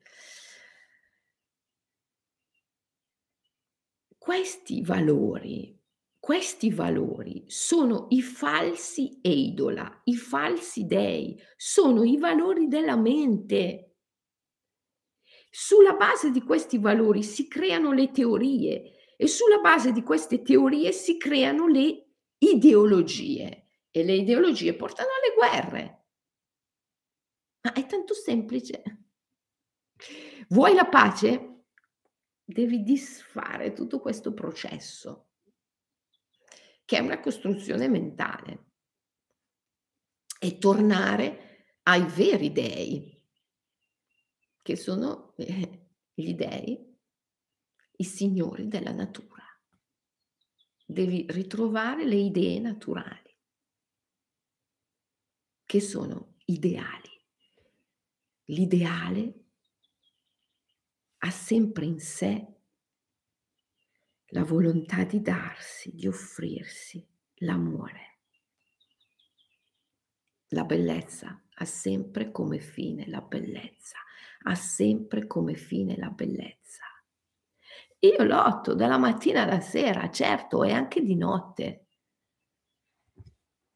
[4.27, 5.81] Questi valori,
[6.19, 13.99] questi valori sono i falsi eidola, i falsi dei, sono i valori della mente.
[15.49, 20.91] Sulla base di questi valori si creano le teorie e sulla base di queste teorie
[20.91, 22.09] si creano le
[22.39, 26.07] ideologie e le ideologie portano alle guerre.
[27.61, 28.83] Ma è tanto semplice.
[30.49, 31.56] Vuoi la pace?
[32.49, 35.31] Devi disfare tutto questo processo,
[36.85, 38.65] che è una costruzione mentale,
[40.39, 43.21] e tornare ai veri dei,
[44.63, 46.95] che sono eh, gli dei,
[47.97, 49.45] i signori della natura.
[50.85, 53.37] Devi ritrovare le idee naturali,
[55.65, 57.11] che sono ideali.
[58.45, 59.46] L'ideale
[61.27, 62.47] ha sempre in sé
[64.31, 67.05] la volontà di darsi, di offrirsi,
[67.41, 68.19] l'amore.
[70.51, 73.99] La bellezza ha sempre come fine la bellezza,
[74.45, 76.85] ha sempre come fine la bellezza.
[78.01, 81.87] Io lotto dalla mattina alla sera, certo, e anche di notte.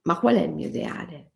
[0.03, 1.33] Ma qual è il mio ideale?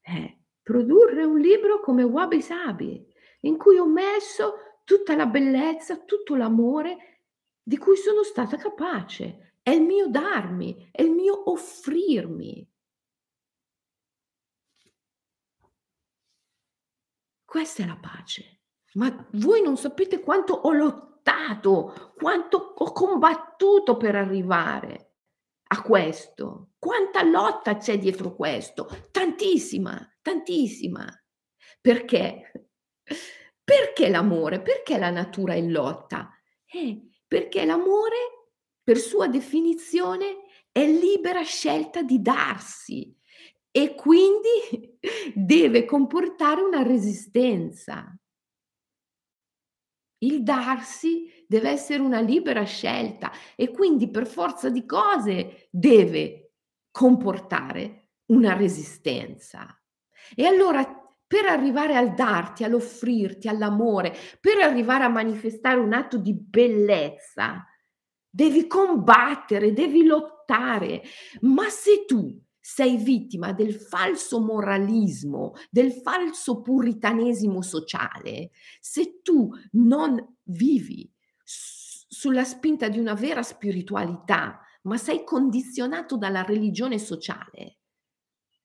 [0.00, 3.06] Eh, produrre un libro come Wabi Sabi,
[3.40, 7.22] in cui ho messo tutta la bellezza, tutto l'amore
[7.62, 9.56] di cui sono stata capace.
[9.62, 12.70] È il mio darmi, è il mio offrirmi.
[17.44, 18.60] Questa è la pace.
[18.94, 25.14] Ma voi non sapete quanto ho lottato, quanto ho combattuto per arrivare
[25.68, 26.72] a questo.
[26.78, 28.88] Quanta lotta c'è dietro questo?
[29.10, 31.06] Tantissima, tantissima.
[31.80, 32.68] Perché?
[33.64, 34.60] Perché l'amore?
[34.60, 36.30] Perché la natura è in lotta?
[36.66, 38.50] Eh, perché l'amore,
[38.82, 43.16] per sua definizione, è libera scelta di darsi
[43.70, 44.98] e quindi
[45.34, 48.14] deve comportare una resistenza.
[50.18, 56.52] Il darsi deve essere una libera scelta e quindi per forza di cose deve
[56.90, 59.66] comportare una resistenza.
[60.34, 66.34] E allora per arrivare al darti, all'offrirti, all'amore, per arrivare a manifestare un atto di
[66.34, 67.64] bellezza,
[68.28, 71.02] devi combattere, devi lottare.
[71.40, 78.50] Ma se tu sei vittima del falso moralismo, del falso puritanesimo sociale,
[78.80, 81.10] se tu non vivi
[81.44, 87.78] sulla spinta di una vera spiritualità, ma sei condizionato dalla religione sociale,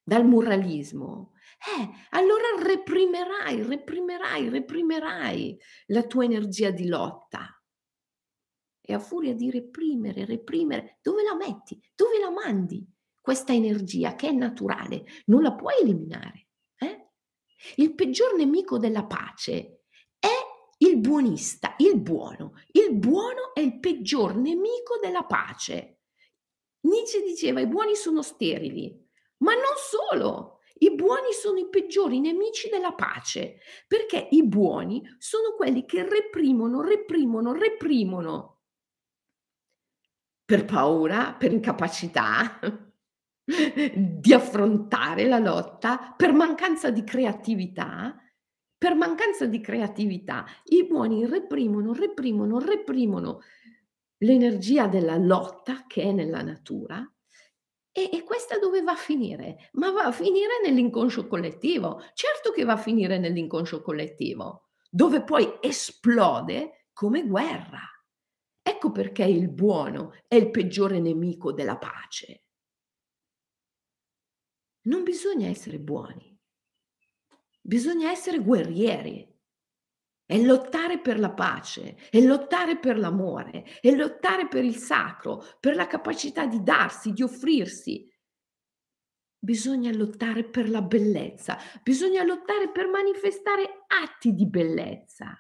[0.02, 7.62] dal moralismo, eh, allora reprimerai, reprimerai, reprimerai la tua energia di lotta.
[8.82, 11.80] E a furia di reprimere, reprimere, dove la metti?
[11.94, 12.88] Dove la mandi?
[13.22, 16.48] Questa energia che è naturale, non la puoi eliminare.
[16.78, 17.10] Eh?
[17.76, 19.84] Il peggior nemico della pace
[20.18, 20.28] è
[20.78, 22.54] il buonista, il buono.
[22.72, 26.00] Il buono è il peggior nemico della pace.
[26.82, 29.08] Nietzsche diceva i buoni sono sterili,
[29.40, 35.56] ma non solo, i buoni sono i peggiori nemici della pace, perché i buoni sono
[35.56, 38.62] quelli che reprimono, reprimono, reprimono
[40.46, 42.60] per paura, per incapacità
[43.46, 48.16] di affrontare la lotta, per mancanza di creatività.
[48.80, 53.42] Per mancanza di creatività, i buoni reprimono, reprimono, reprimono
[54.20, 57.06] l'energia della lotta che è nella natura
[58.00, 59.70] e, e questa dove va a finire?
[59.74, 62.02] Ma va a finire nell'inconscio collettivo.
[62.14, 67.82] Certo che va a finire nell'inconscio collettivo, dove poi esplode come guerra.
[68.62, 72.44] Ecco perché il buono è il peggiore nemico della pace.
[74.84, 76.38] Non bisogna essere buoni,
[77.62, 79.29] bisogna essere guerrieri
[80.30, 85.74] è lottare per la pace, è lottare per l'amore, è lottare per il sacro, per
[85.74, 88.08] la capacità di darsi, di offrirsi.
[89.40, 95.36] Bisogna lottare per la bellezza, bisogna lottare per manifestare atti di bellezza,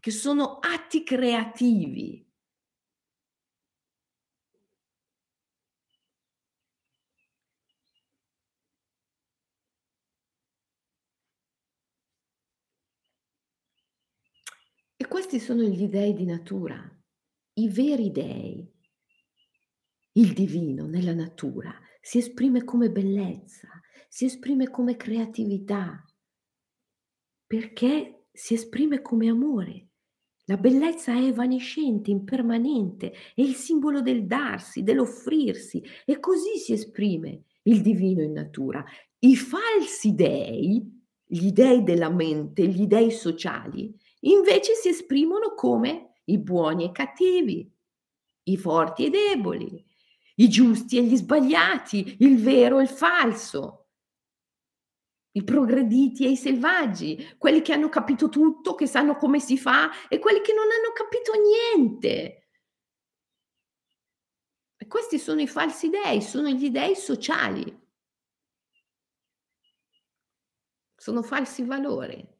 [0.00, 2.28] che sono atti creativi,
[15.10, 16.80] questi sono gli dei di natura,
[17.54, 18.64] i veri dei.
[20.12, 23.68] Il divino nella natura si esprime come bellezza,
[24.08, 26.04] si esprime come creatività,
[27.44, 29.88] perché si esprime come amore.
[30.44, 37.46] La bellezza è evanescente, impermanente, è il simbolo del darsi, dell'offrirsi e così si esprime
[37.64, 38.84] il divino in natura.
[39.18, 40.80] I falsi dei,
[41.24, 46.92] gli dei della mente, gli dei sociali, invece si esprimono come i buoni e i
[46.92, 47.72] cattivi,
[48.44, 49.84] i forti e i deboli,
[50.36, 53.80] i giusti e gli sbagliati, il vero e il falso,
[55.32, 60.08] i progrediti e i selvaggi, quelli che hanno capito tutto, che sanno come si fa
[60.08, 62.48] e quelli che non hanno capito niente.
[64.76, 67.78] E questi sono i falsi dei, sono gli dei sociali.
[70.96, 72.39] Sono falsi valori.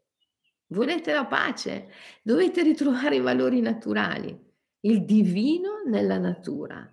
[0.70, 1.92] Volete la pace?
[2.22, 4.36] Dovete ritrovare i valori naturali,
[4.80, 6.92] il divino nella natura.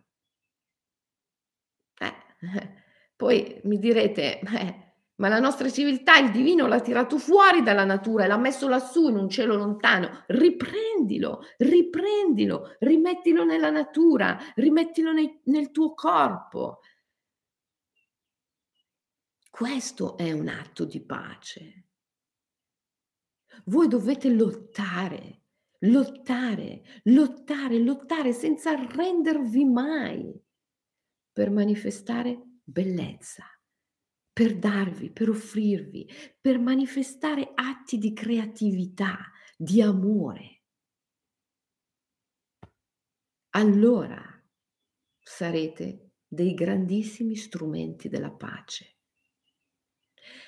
[1.99, 2.13] Eh,
[3.15, 8.23] poi mi direte: "Eh, ma la nostra civiltà il divino l'ha tirato fuori dalla natura
[8.25, 10.23] e l'ha messo lassù in un cielo lontano".
[10.27, 16.79] Riprendilo, riprendilo, rimettilo nella natura, rimettilo nei nel tuo corpo.
[19.49, 21.86] Questo è un atto di pace.
[23.65, 25.43] Voi dovete lottare,
[25.79, 30.33] lottare, lottare, lottare senza arrendervi mai
[31.31, 33.45] per manifestare bellezza,
[34.33, 39.17] per darvi, per offrirvi, per manifestare atti di creatività,
[39.55, 40.63] di amore.
[43.51, 44.21] Allora
[45.19, 48.97] sarete dei grandissimi strumenti della pace.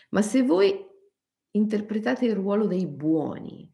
[0.09, 0.88] Ma se voi
[1.51, 3.71] interpretate il ruolo dei buoni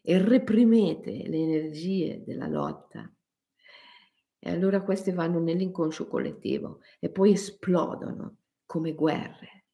[0.00, 3.10] e reprimete le energie della lotta,
[4.38, 8.36] e allora queste vanno nell'inconscio collettivo e poi esplodono
[8.66, 9.64] come guerre.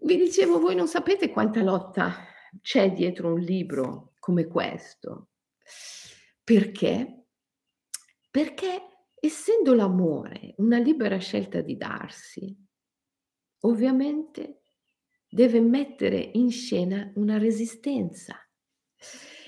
[0.00, 2.24] Vi dicevo, voi non sapete quanta lotta
[2.62, 5.28] c'è dietro un libro come questo.
[6.42, 7.26] Perché?
[8.30, 8.80] Perché
[9.20, 12.61] essendo l'amore una libera scelta di darsi,
[13.64, 14.62] ovviamente
[15.28, 18.36] deve mettere in scena una resistenza.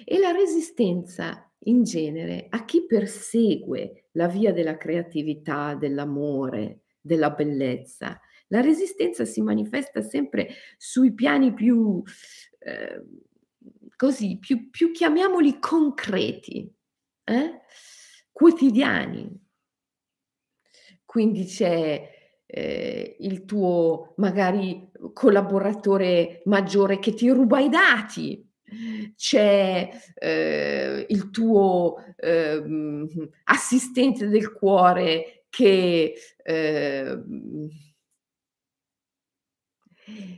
[0.05, 8.19] E la resistenza in genere a chi persegue la via della creatività, dell'amore, della bellezza,
[8.49, 12.03] la resistenza si manifesta sempre sui piani più
[12.59, 13.03] eh,
[13.97, 16.71] così, più, più, chiamiamoli concreti,
[17.25, 17.61] eh?
[18.31, 19.43] quotidiani.
[21.05, 22.14] Quindi c'è
[22.57, 28.49] eh, il tuo magari collaboratore maggiore che ti ruba i dati,
[29.17, 32.63] c'è eh, il tuo eh,
[33.45, 37.23] assistente del cuore che, eh,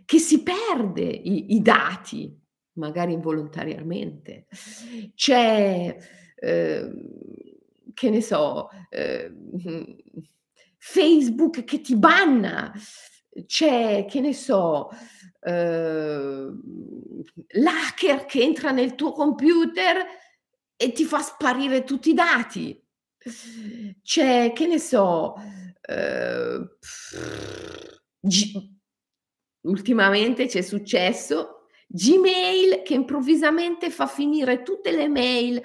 [0.07, 2.35] che si perde i, i, dati,
[2.79, 4.47] magari involontariamente.
[5.15, 5.97] C'è,
[6.35, 7.11] ehm,
[7.93, 9.97] che ne so, ehm,
[10.89, 12.73] Facebook che ti banna,
[13.45, 14.89] c'è, che ne so,
[15.41, 16.47] eh,
[17.49, 20.07] l'hacker che entra nel tuo computer
[20.77, 22.81] e ti fa sparire tutti i dati.
[24.01, 25.35] C'è, che ne so,
[25.83, 26.61] eh,
[28.21, 28.71] G-
[29.63, 35.61] ultimamente c'è successo Gmail che improvvisamente fa finire tutte le mail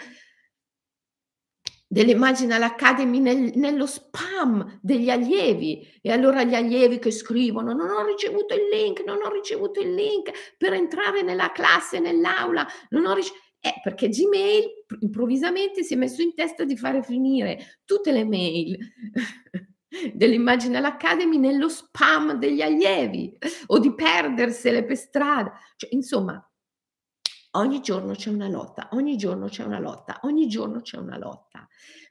[1.92, 8.06] dell'Imaginal Academy nel, nello spam degli allievi e allora gli allievi che scrivono non ho
[8.06, 13.14] ricevuto il link, non ho ricevuto il link per entrare nella classe, nell'aula, non ho
[13.14, 13.44] ricevuto...
[13.60, 14.64] Eh, perché Gmail
[15.02, 18.78] improvvisamente si è messo in testa di fare finire tutte le mail
[20.16, 23.38] dell'Imaginal Academy nello spam degli allievi
[23.68, 25.52] o di perdersele per strada.
[25.76, 26.42] Cioè, insomma,
[27.54, 31.68] Ogni giorno c'è una lotta, ogni giorno c'è una lotta, ogni giorno c'è una lotta.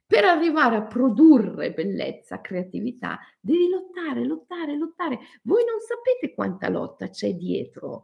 [0.06, 5.18] Per arrivare a produrre bellezza, creatività, devi lottare, lottare, lottare.
[5.44, 8.02] Voi non sapete quanta lotta c'è dietro,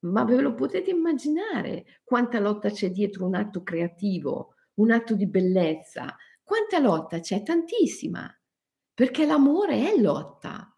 [0.00, 5.26] ma ve lo potete immaginare quanta lotta c'è dietro un atto creativo, un atto di
[5.26, 6.14] bellezza.
[6.42, 7.42] Quanta lotta c'è?
[7.42, 8.32] Tantissima,
[8.94, 10.69] perché l'amore è lotta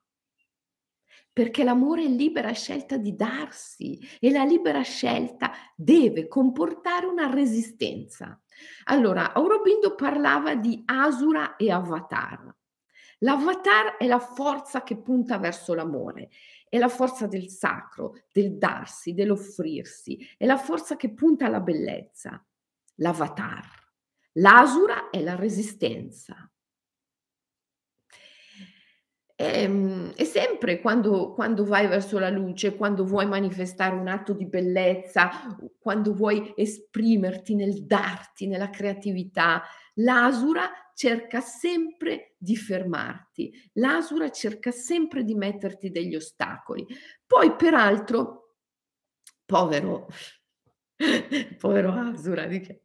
[1.32, 8.38] perché l'amore è libera scelta di darsi e la libera scelta deve comportare una resistenza.
[8.84, 12.54] Allora, Aurobindo parlava di Asura e Avatar.
[13.20, 16.30] L'avatar è la forza che punta verso l'amore,
[16.68, 22.44] è la forza del sacro, del darsi, dell'offrirsi, è la forza che punta alla bellezza.
[22.96, 23.64] L'avatar.
[24.32, 26.51] L'asura è la resistenza.
[29.44, 34.46] Ehm, e sempre quando quando vai verso la luce, quando vuoi manifestare un atto di
[34.46, 35.30] bellezza,
[35.80, 39.64] quando vuoi esprimerti nel darti, nella creatività,
[39.94, 46.86] l'asura cerca sempre di fermarti, l'asura cerca sempre di metterti degli ostacoli.
[47.26, 48.54] Poi peraltro,
[49.44, 50.06] povero
[51.58, 52.82] Povero Asura, dice.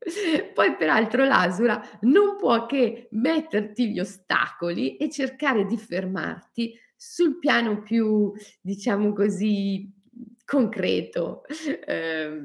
[0.54, 7.82] Poi peraltro l'Asura non può che metterti gli ostacoli e cercare di fermarti sul piano
[7.82, 9.94] più, diciamo così,
[10.44, 11.44] concreto,
[11.86, 12.42] eh,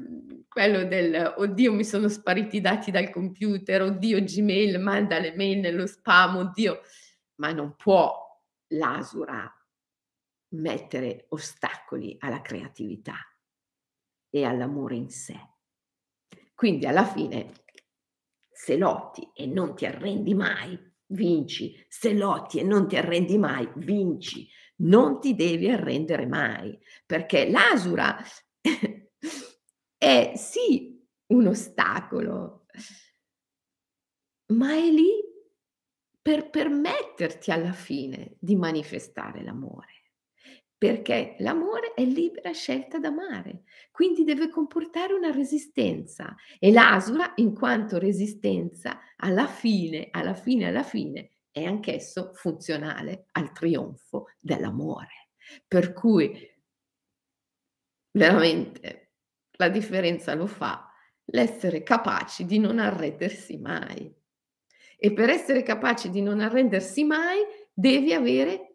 [0.47, 5.59] quello del oddio mi sono spariti i dati dal computer, oddio Gmail manda le mail
[5.59, 6.81] nello spam, oddio,
[7.35, 8.13] ma non può
[8.73, 9.51] l'Asura
[10.49, 13.15] mettere ostacoli alla creatività
[14.29, 15.52] e all'amore in sé.
[16.53, 17.51] Quindi alla fine,
[18.51, 20.77] se lotti e non ti arrendi mai,
[21.07, 21.83] vinci.
[21.87, 24.47] Se lotti e non ti arrendi mai, vinci.
[24.77, 28.17] Non ti devi arrendere mai, perché l'asura
[29.97, 32.65] è sì un ostacolo,
[34.53, 35.11] ma è lì
[36.21, 40.02] per permetterti alla fine di manifestare l'amore
[40.83, 47.97] perché l'amore è libera scelta d'amare, quindi deve comportare una resistenza e l'asura, in quanto
[47.97, 55.29] resistenza, alla fine, alla fine, alla fine, è anch'esso funzionale al trionfo dell'amore.
[55.65, 56.37] Per cui
[58.11, 59.13] veramente
[59.51, 60.91] la differenza lo fa
[61.27, 64.13] l'essere capaci di non arrendersi mai.
[64.97, 67.39] E per essere capaci di non arrendersi mai
[67.71, 68.72] devi avere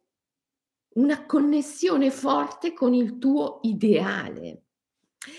[0.98, 4.64] una connessione forte con il tuo ideale.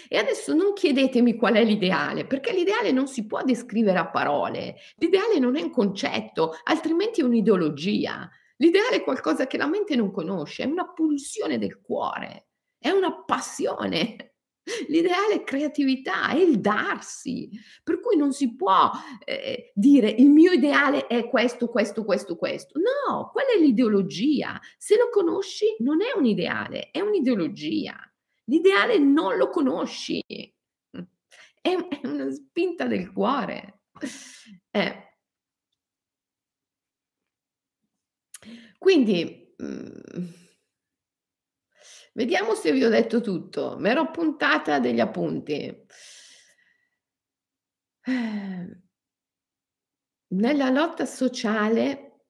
[0.07, 4.75] E adesso non chiedetemi qual è l'ideale, perché l'ideale non si può descrivere a parole.
[4.95, 8.29] L'ideale non è un concetto, altrimenti è un'ideologia.
[8.57, 13.23] L'ideale è qualcosa che la mente non conosce, è una pulsione del cuore, è una
[13.23, 14.28] passione.
[14.87, 17.49] L'ideale è creatività, è il darsi,
[17.83, 18.91] per cui non si può
[19.25, 22.79] eh, dire il mio ideale è questo, questo, questo, questo.
[22.79, 24.59] No, quella è l'ideologia.
[24.77, 27.95] Se lo conosci non è un ideale, è un'ideologia.
[28.45, 33.81] L'ideale non lo conosci, è, è una spinta del cuore.
[34.71, 35.07] Eh.
[38.77, 39.55] Quindi...
[39.61, 40.47] Mm,
[42.13, 43.77] Vediamo se vi ho detto tutto.
[43.77, 45.85] Mi ero appuntata degli appunti.
[50.31, 52.25] Nella lotta sociale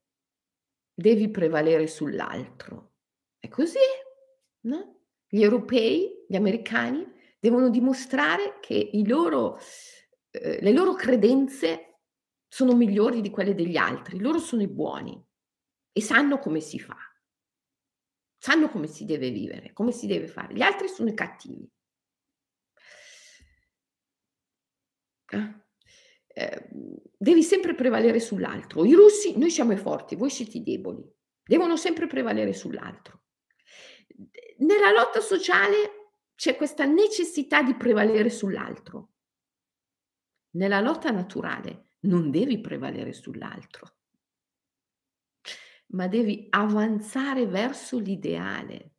[0.93, 2.93] devi prevalere sull'altro.
[3.39, 3.77] È così,
[4.61, 5.03] no?
[5.27, 7.05] Gli europei, gli americani
[7.39, 9.59] devono dimostrare che loro,
[10.31, 12.01] eh, le loro credenze
[12.47, 14.19] sono migliori di quelle degli altri.
[14.19, 15.23] Loro sono i buoni
[15.91, 17.08] e sanno come si fa
[18.39, 20.53] sanno come si deve vivere, come si deve fare.
[20.53, 21.69] Gli altri sono i cattivi.
[25.31, 25.63] Ah.
[26.25, 26.69] Eh,
[27.17, 28.85] devi sempre prevalere sull'altro.
[28.85, 31.03] I russi, noi siamo i forti, voi siete i deboli.
[31.43, 33.23] Devono sempre prevalere sull'altro.
[34.59, 39.11] Nella lotta sociale c'è questa necessità di prevalere sull'altro.
[40.51, 43.98] Nella lotta naturale non devi prevalere sull'altro
[45.91, 48.93] ma devi avanzare verso l'ideale.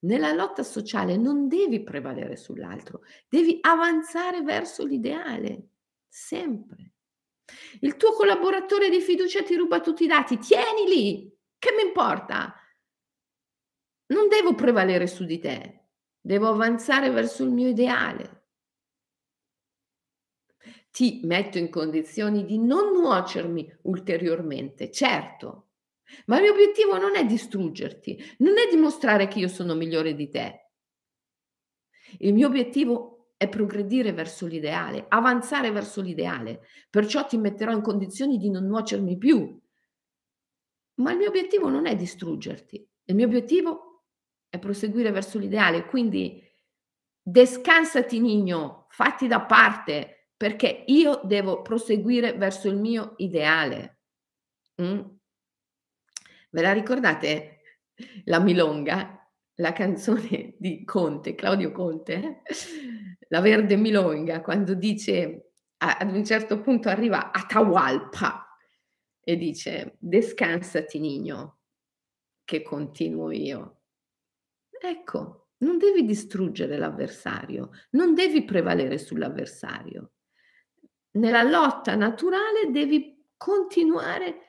[0.00, 5.70] Nella lotta sociale non devi prevalere sull'altro, devi avanzare verso l'ideale,
[6.06, 6.92] sempre.
[7.80, 12.54] Il tuo collaboratore di fiducia ti ruba tutti i dati, tienili, che mi importa?
[14.08, 15.88] Non devo prevalere su di te,
[16.20, 18.34] devo avanzare verso il mio ideale.
[20.90, 25.65] Ti metto in condizioni di non nuocermi ulteriormente, certo,
[26.26, 30.28] ma il mio obiettivo non è distruggerti, non è dimostrare che io sono migliore di
[30.28, 30.70] te.
[32.18, 36.62] Il mio obiettivo è progredire verso l'ideale, avanzare verso l'ideale.
[36.88, 39.60] Perciò ti metterò in condizioni di non nuocermi più.
[40.94, 42.88] Ma il mio obiettivo non è distruggerti.
[43.04, 44.04] Il mio obiettivo
[44.48, 45.84] è proseguire verso l'ideale.
[45.86, 46.42] Quindi
[47.20, 54.00] descansati, Nino, fatti da parte, perché io devo proseguire verso il mio ideale.
[54.80, 55.00] Mm?
[56.50, 57.60] Ve la ricordate
[58.24, 62.42] la Milonga, la canzone di Conte, Claudio Conte?
[63.28, 68.46] La verde Milonga, quando dice ad un certo punto arriva a Tahualpa
[69.20, 71.58] e dice descansati Nino,
[72.44, 73.80] che continuo io.
[74.80, 80.12] Ecco, non devi distruggere l'avversario, non devi prevalere sull'avversario.
[81.12, 84.45] Nella lotta naturale devi continuare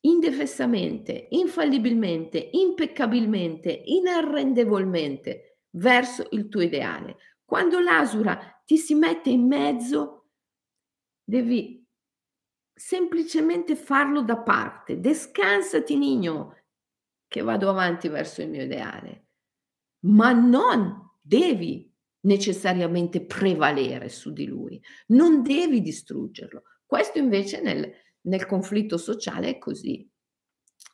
[0.00, 7.16] indefessamente, infallibilmente, impeccabilmente, inarrendevolmente verso il tuo ideale.
[7.44, 10.30] Quando l'asura ti si mette in mezzo,
[11.24, 11.84] devi
[12.72, 15.00] semplicemente farlo da parte.
[15.00, 16.56] Descansati, Nino,
[17.26, 19.26] che vado avanti verso il mio ideale.
[20.00, 26.62] Ma non devi necessariamente prevalere su di lui, non devi distruggerlo.
[26.84, 27.92] Questo invece nel,
[28.22, 30.08] nel conflitto sociale è così,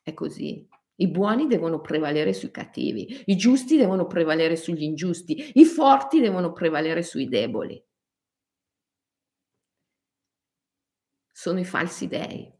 [0.02, 0.66] è così.
[0.96, 6.52] I buoni devono prevalere sui cattivi, i giusti devono prevalere sugli ingiusti, i forti devono
[6.52, 7.82] prevalere sui deboli.
[11.32, 12.52] Sono i falsi dei,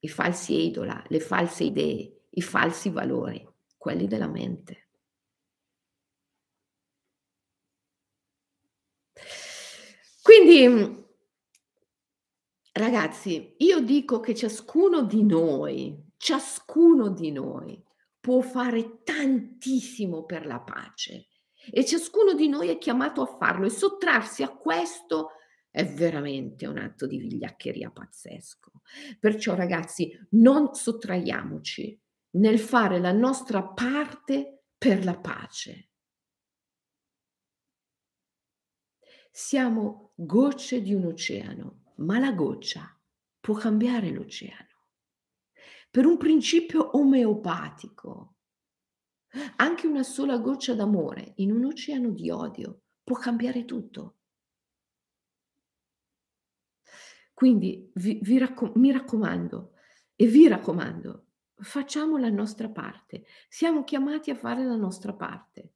[0.00, 3.46] i falsi idola, le false idee, i falsi valori,
[3.78, 4.88] quelli della mente.
[10.22, 11.03] Quindi
[12.76, 17.80] Ragazzi, io dico che ciascuno di noi, ciascuno di noi
[18.18, 21.28] può fare tantissimo per la pace
[21.70, 25.34] e ciascuno di noi è chiamato a farlo e sottrarsi a questo
[25.70, 28.72] è veramente un atto di vigliaccheria pazzesco.
[29.20, 31.96] Perciò ragazzi, non sottraiamoci
[32.30, 35.90] nel fare la nostra parte per la pace.
[39.30, 42.98] Siamo gocce di un oceano ma la goccia
[43.40, 44.88] può cambiare l'oceano.
[45.90, 48.34] Per un principio omeopatico,
[49.56, 54.18] anche una sola goccia d'amore in un oceano di odio può cambiare tutto.
[57.32, 59.72] Quindi vi, vi raccom- mi raccomando
[60.14, 61.26] e vi raccomando,
[61.56, 63.26] facciamo la nostra parte.
[63.48, 65.72] Siamo chiamati a fare la nostra parte.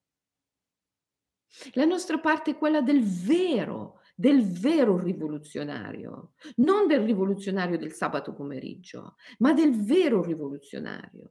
[1.72, 8.34] La nostra parte è quella del vero del vero rivoluzionario, non del rivoluzionario del sabato
[8.34, 11.30] pomeriggio, ma del vero rivoluzionario,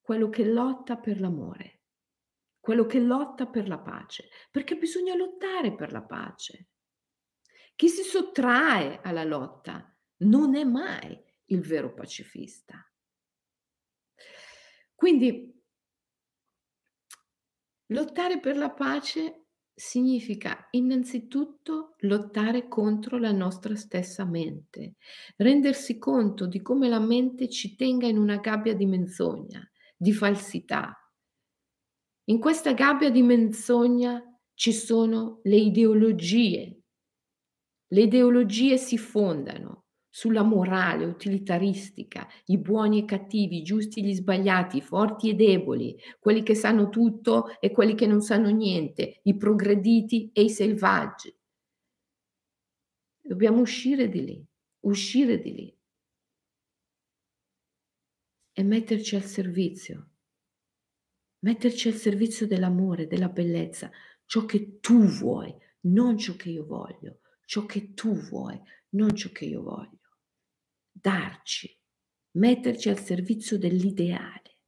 [0.00, 1.82] quello che lotta per l'amore,
[2.58, 6.70] quello che lotta per la pace, perché bisogna lottare per la pace.
[7.76, 12.84] Chi si sottrae alla lotta non è mai il vero pacifista.
[14.96, 15.56] Quindi
[17.86, 19.44] lottare per la pace
[19.80, 24.96] significa innanzitutto lottare contro la nostra stessa mente,
[25.38, 29.66] rendersi conto di come la mente ci tenga in una gabbia di menzogna,
[29.96, 30.94] di falsità.
[32.24, 34.22] In questa gabbia di menzogna
[34.52, 36.82] ci sono le ideologie.
[37.86, 39.79] Le ideologie si fondano
[40.10, 45.34] sulla morale utilitaristica, i buoni e cattivi, i giusti e gli sbagliati, i forti e
[45.34, 50.50] deboli, quelli che sanno tutto e quelli che non sanno niente, i progrediti e i
[50.50, 51.32] selvaggi.
[53.22, 54.44] Dobbiamo uscire di lì,
[54.80, 55.78] uscire di lì
[58.52, 60.08] e metterci al servizio,
[61.44, 63.88] metterci al servizio dell'amore, della bellezza,
[64.24, 69.30] ciò che tu vuoi, non ciò che io voglio, ciò che tu vuoi, non ciò
[69.30, 69.99] che io voglio
[71.00, 71.76] darci,
[72.32, 74.58] metterci al servizio dell'ideale,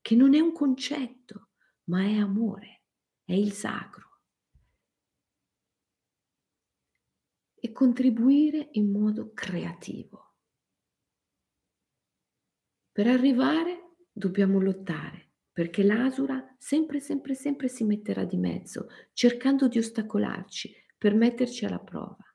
[0.00, 1.50] che non è un concetto,
[1.84, 2.84] ma è amore,
[3.24, 4.20] è il sacro.
[7.54, 10.34] E contribuire in modo creativo.
[12.90, 19.78] Per arrivare dobbiamo lottare, perché l'asura sempre, sempre, sempre si metterà di mezzo, cercando di
[19.78, 22.31] ostacolarci per metterci alla prova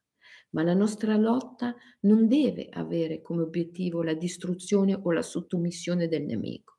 [0.51, 6.23] ma la nostra lotta non deve avere come obiettivo la distruzione o la sottomissione del
[6.23, 6.77] nemico,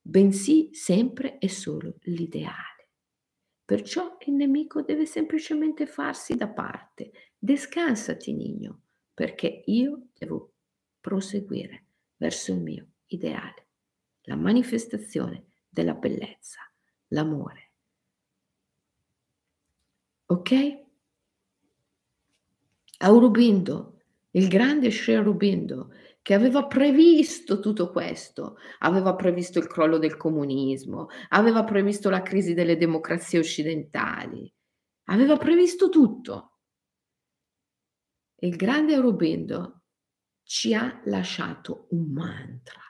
[0.00, 2.88] bensì sempre e solo l'ideale.
[3.64, 7.12] Perciò il nemico deve semplicemente farsi da parte.
[7.38, 8.82] Descansati, Nino,
[9.14, 10.54] perché io devo
[11.00, 11.84] proseguire
[12.16, 13.68] verso il mio ideale,
[14.22, 16.60] la manifestazione della bellezza,
[17.08, 17.72] l'amore.
[20.26, 20.89] Ok?
[23.02, 25.90] Aurobindo, il grande Sri Aurobindo,
[26.20, 32.52] che aveva previsto tutto questo, aveva previsto il crollo del comunismo, aveva previsto la crisi
[32.52, 34.52] delle democrazie occidentali,
[35.04, 36.58] aveva previsto tutto.
[38.42, 39.84] Il grande Aurobindo
[40.42, 42.82] ci ha lasciato un mantra.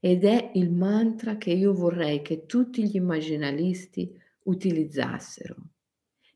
[0.00, 5.56] Ed è il mantra che io vorrei che tutti gli immaginalisti utilizzassero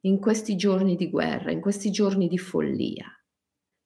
[0.03, 3.07] in questi giorni di guerra, in questi giorni di follia,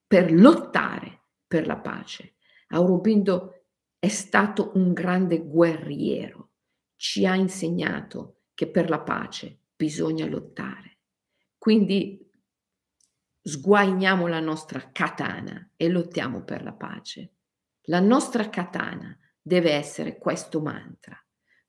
[0.06, 2.34] per lottare per la pace.
[2.68, 3.64] Aurobindo
[3.98, 6.50] è stato un grande guerriero,
[6.96, 10.98] ci ha insegnato che per la pace bisogna lottare.
[11.58, 12.30] Quindi
[13.40, 17.32] sguainiamo la nostra katana e lottiamo per la pace.
[17.88, 21.18] La nostra katana deve essere questo mantra.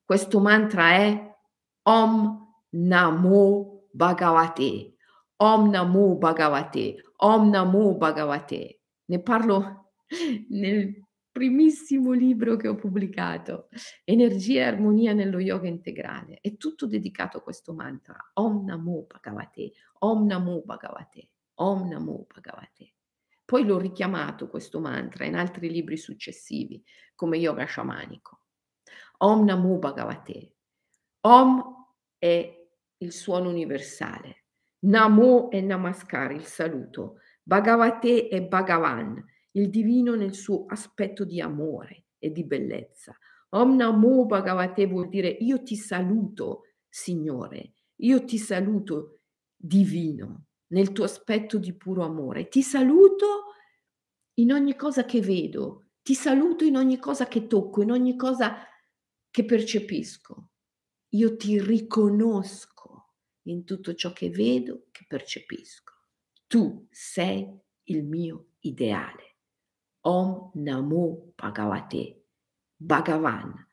[0.03, 1.35] Questo mantra è
[1.83, 4.93] Om Namo Bhagavate,
[5.37, 8.81] Om Namo Bhagavate, Om Namo Bhagavate.
[9.05, 9.91] Ne parlo
[10.49, 13.69] nel primissimo libro che ho pubblicato,
[14.03, 16.39] Energia e armonia nello yoga integrale.
[16.41, 22.93] È tutto dedicato a questo mantra, Om Namo Bhagavate, Om Namo Bhagavate, Om Namo Bhagavate.
[23.45, 26.83] Poi l'ho richiamato questo mantra in altri libri successivi,
[27.15, 28.39] come Yoga Sciamanico.
[29.19, 30.53] Om Namo Bhagavate.
[31.21, 31.87] Om
[32.17, 32.64] è
[32.97, 34.45] il suono universale.
[34.85, 37.17] Namo e Namaskar, il saluto.
[37.43, 43.15] Bhagavate e Bhagavan, il divino nel suo aspetto di amore e di bellezza.
[43.49, 49.19] Om Namo Bhagavate vuol dire io ti saluto, Signore, Io ti saluto
[49.55, 52.47] divino, nel tuo aspetto di puro amore.
[52.47, 53.53] Ti saluto
[54.35, 58.65] in ogni cosa che vedo, ti saluto in ogni cosa che tocco, in ogni cosa
[59.29, 60.49] che percepisco.
[61.15, 63.13] Io ti riconosco
[63.43, 65.93] in tutto ciò che vedo, che percepisco.
[66.45, 69.37] Tu sei il mio ideale.
[70.01, 72.25] Om Namo Bhagavate,
[72.75, 73.65] Bhagavan,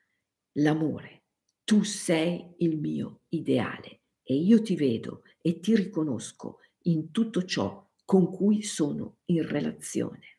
[0.52, 1.24] l'amore.
[1.64, 7.90] Tu sei il mio ideale e io ti vedo e ti riconosco in tutto ciò
[8.04, 10.38] con cui sono in relazione.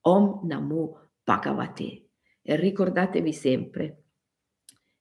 [0.00, 2.08] Om Namo Bhagavate.
[2.42, 4.02] E ricordatevi sempre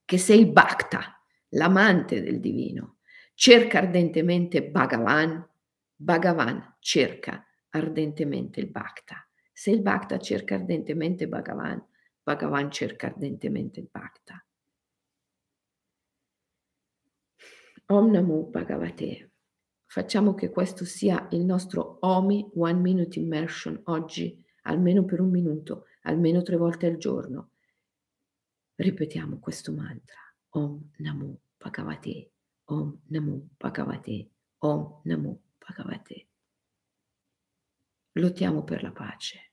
[0.06, 1.18] che sei Bhakta,
[1.54, 2.98] l'amante del divino.
[3.34, 5.48] Cerca ardentemente Bhagavan,
[5.96, 9.28] Bhagavan cerca ardentemente il Bhakta.
[9.52, 11.84] Se il Bhakta cerca ardentemente Bhagavan,
[12.22, 14.46] Bhagavan cerca ardentemente il Bhakta.
[17.86, 19.32] Om Namo Bhagavate.
[19.86, 25.86] Facciamo che questo sia il nostro OMI One Minute Immersion oggi, almeno per un minuto,
[26.04, 27.52] almeno tre volte al giorno.
[28.76, 30.18] Ripetiamo questo mantra.
[30.50, 32.32] Om Namo Bhagavate.
[32.66, 34.32] Om Namo Bhagavate.
[34.58, 36.28] Om Namo Bhagavate.
[38.14, 39.52] Lottiamo per la pace.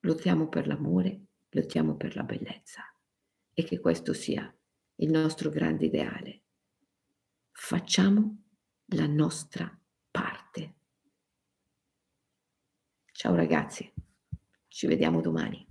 [0.00, 2.82] Lottiamo per l'amore, lottiamo per la bellezza
[3.52, 4.52] e che questo sia
[4.96, 6.42] il nostro grande ideale.
[7.50, 8.44] Facciamo
[8.94, 9.68] la nostra
[10.10, 10.76] parte.
[13.12, 13.92] Ciao ragazzi,
[14.68, 15.67] ci vediamo domani.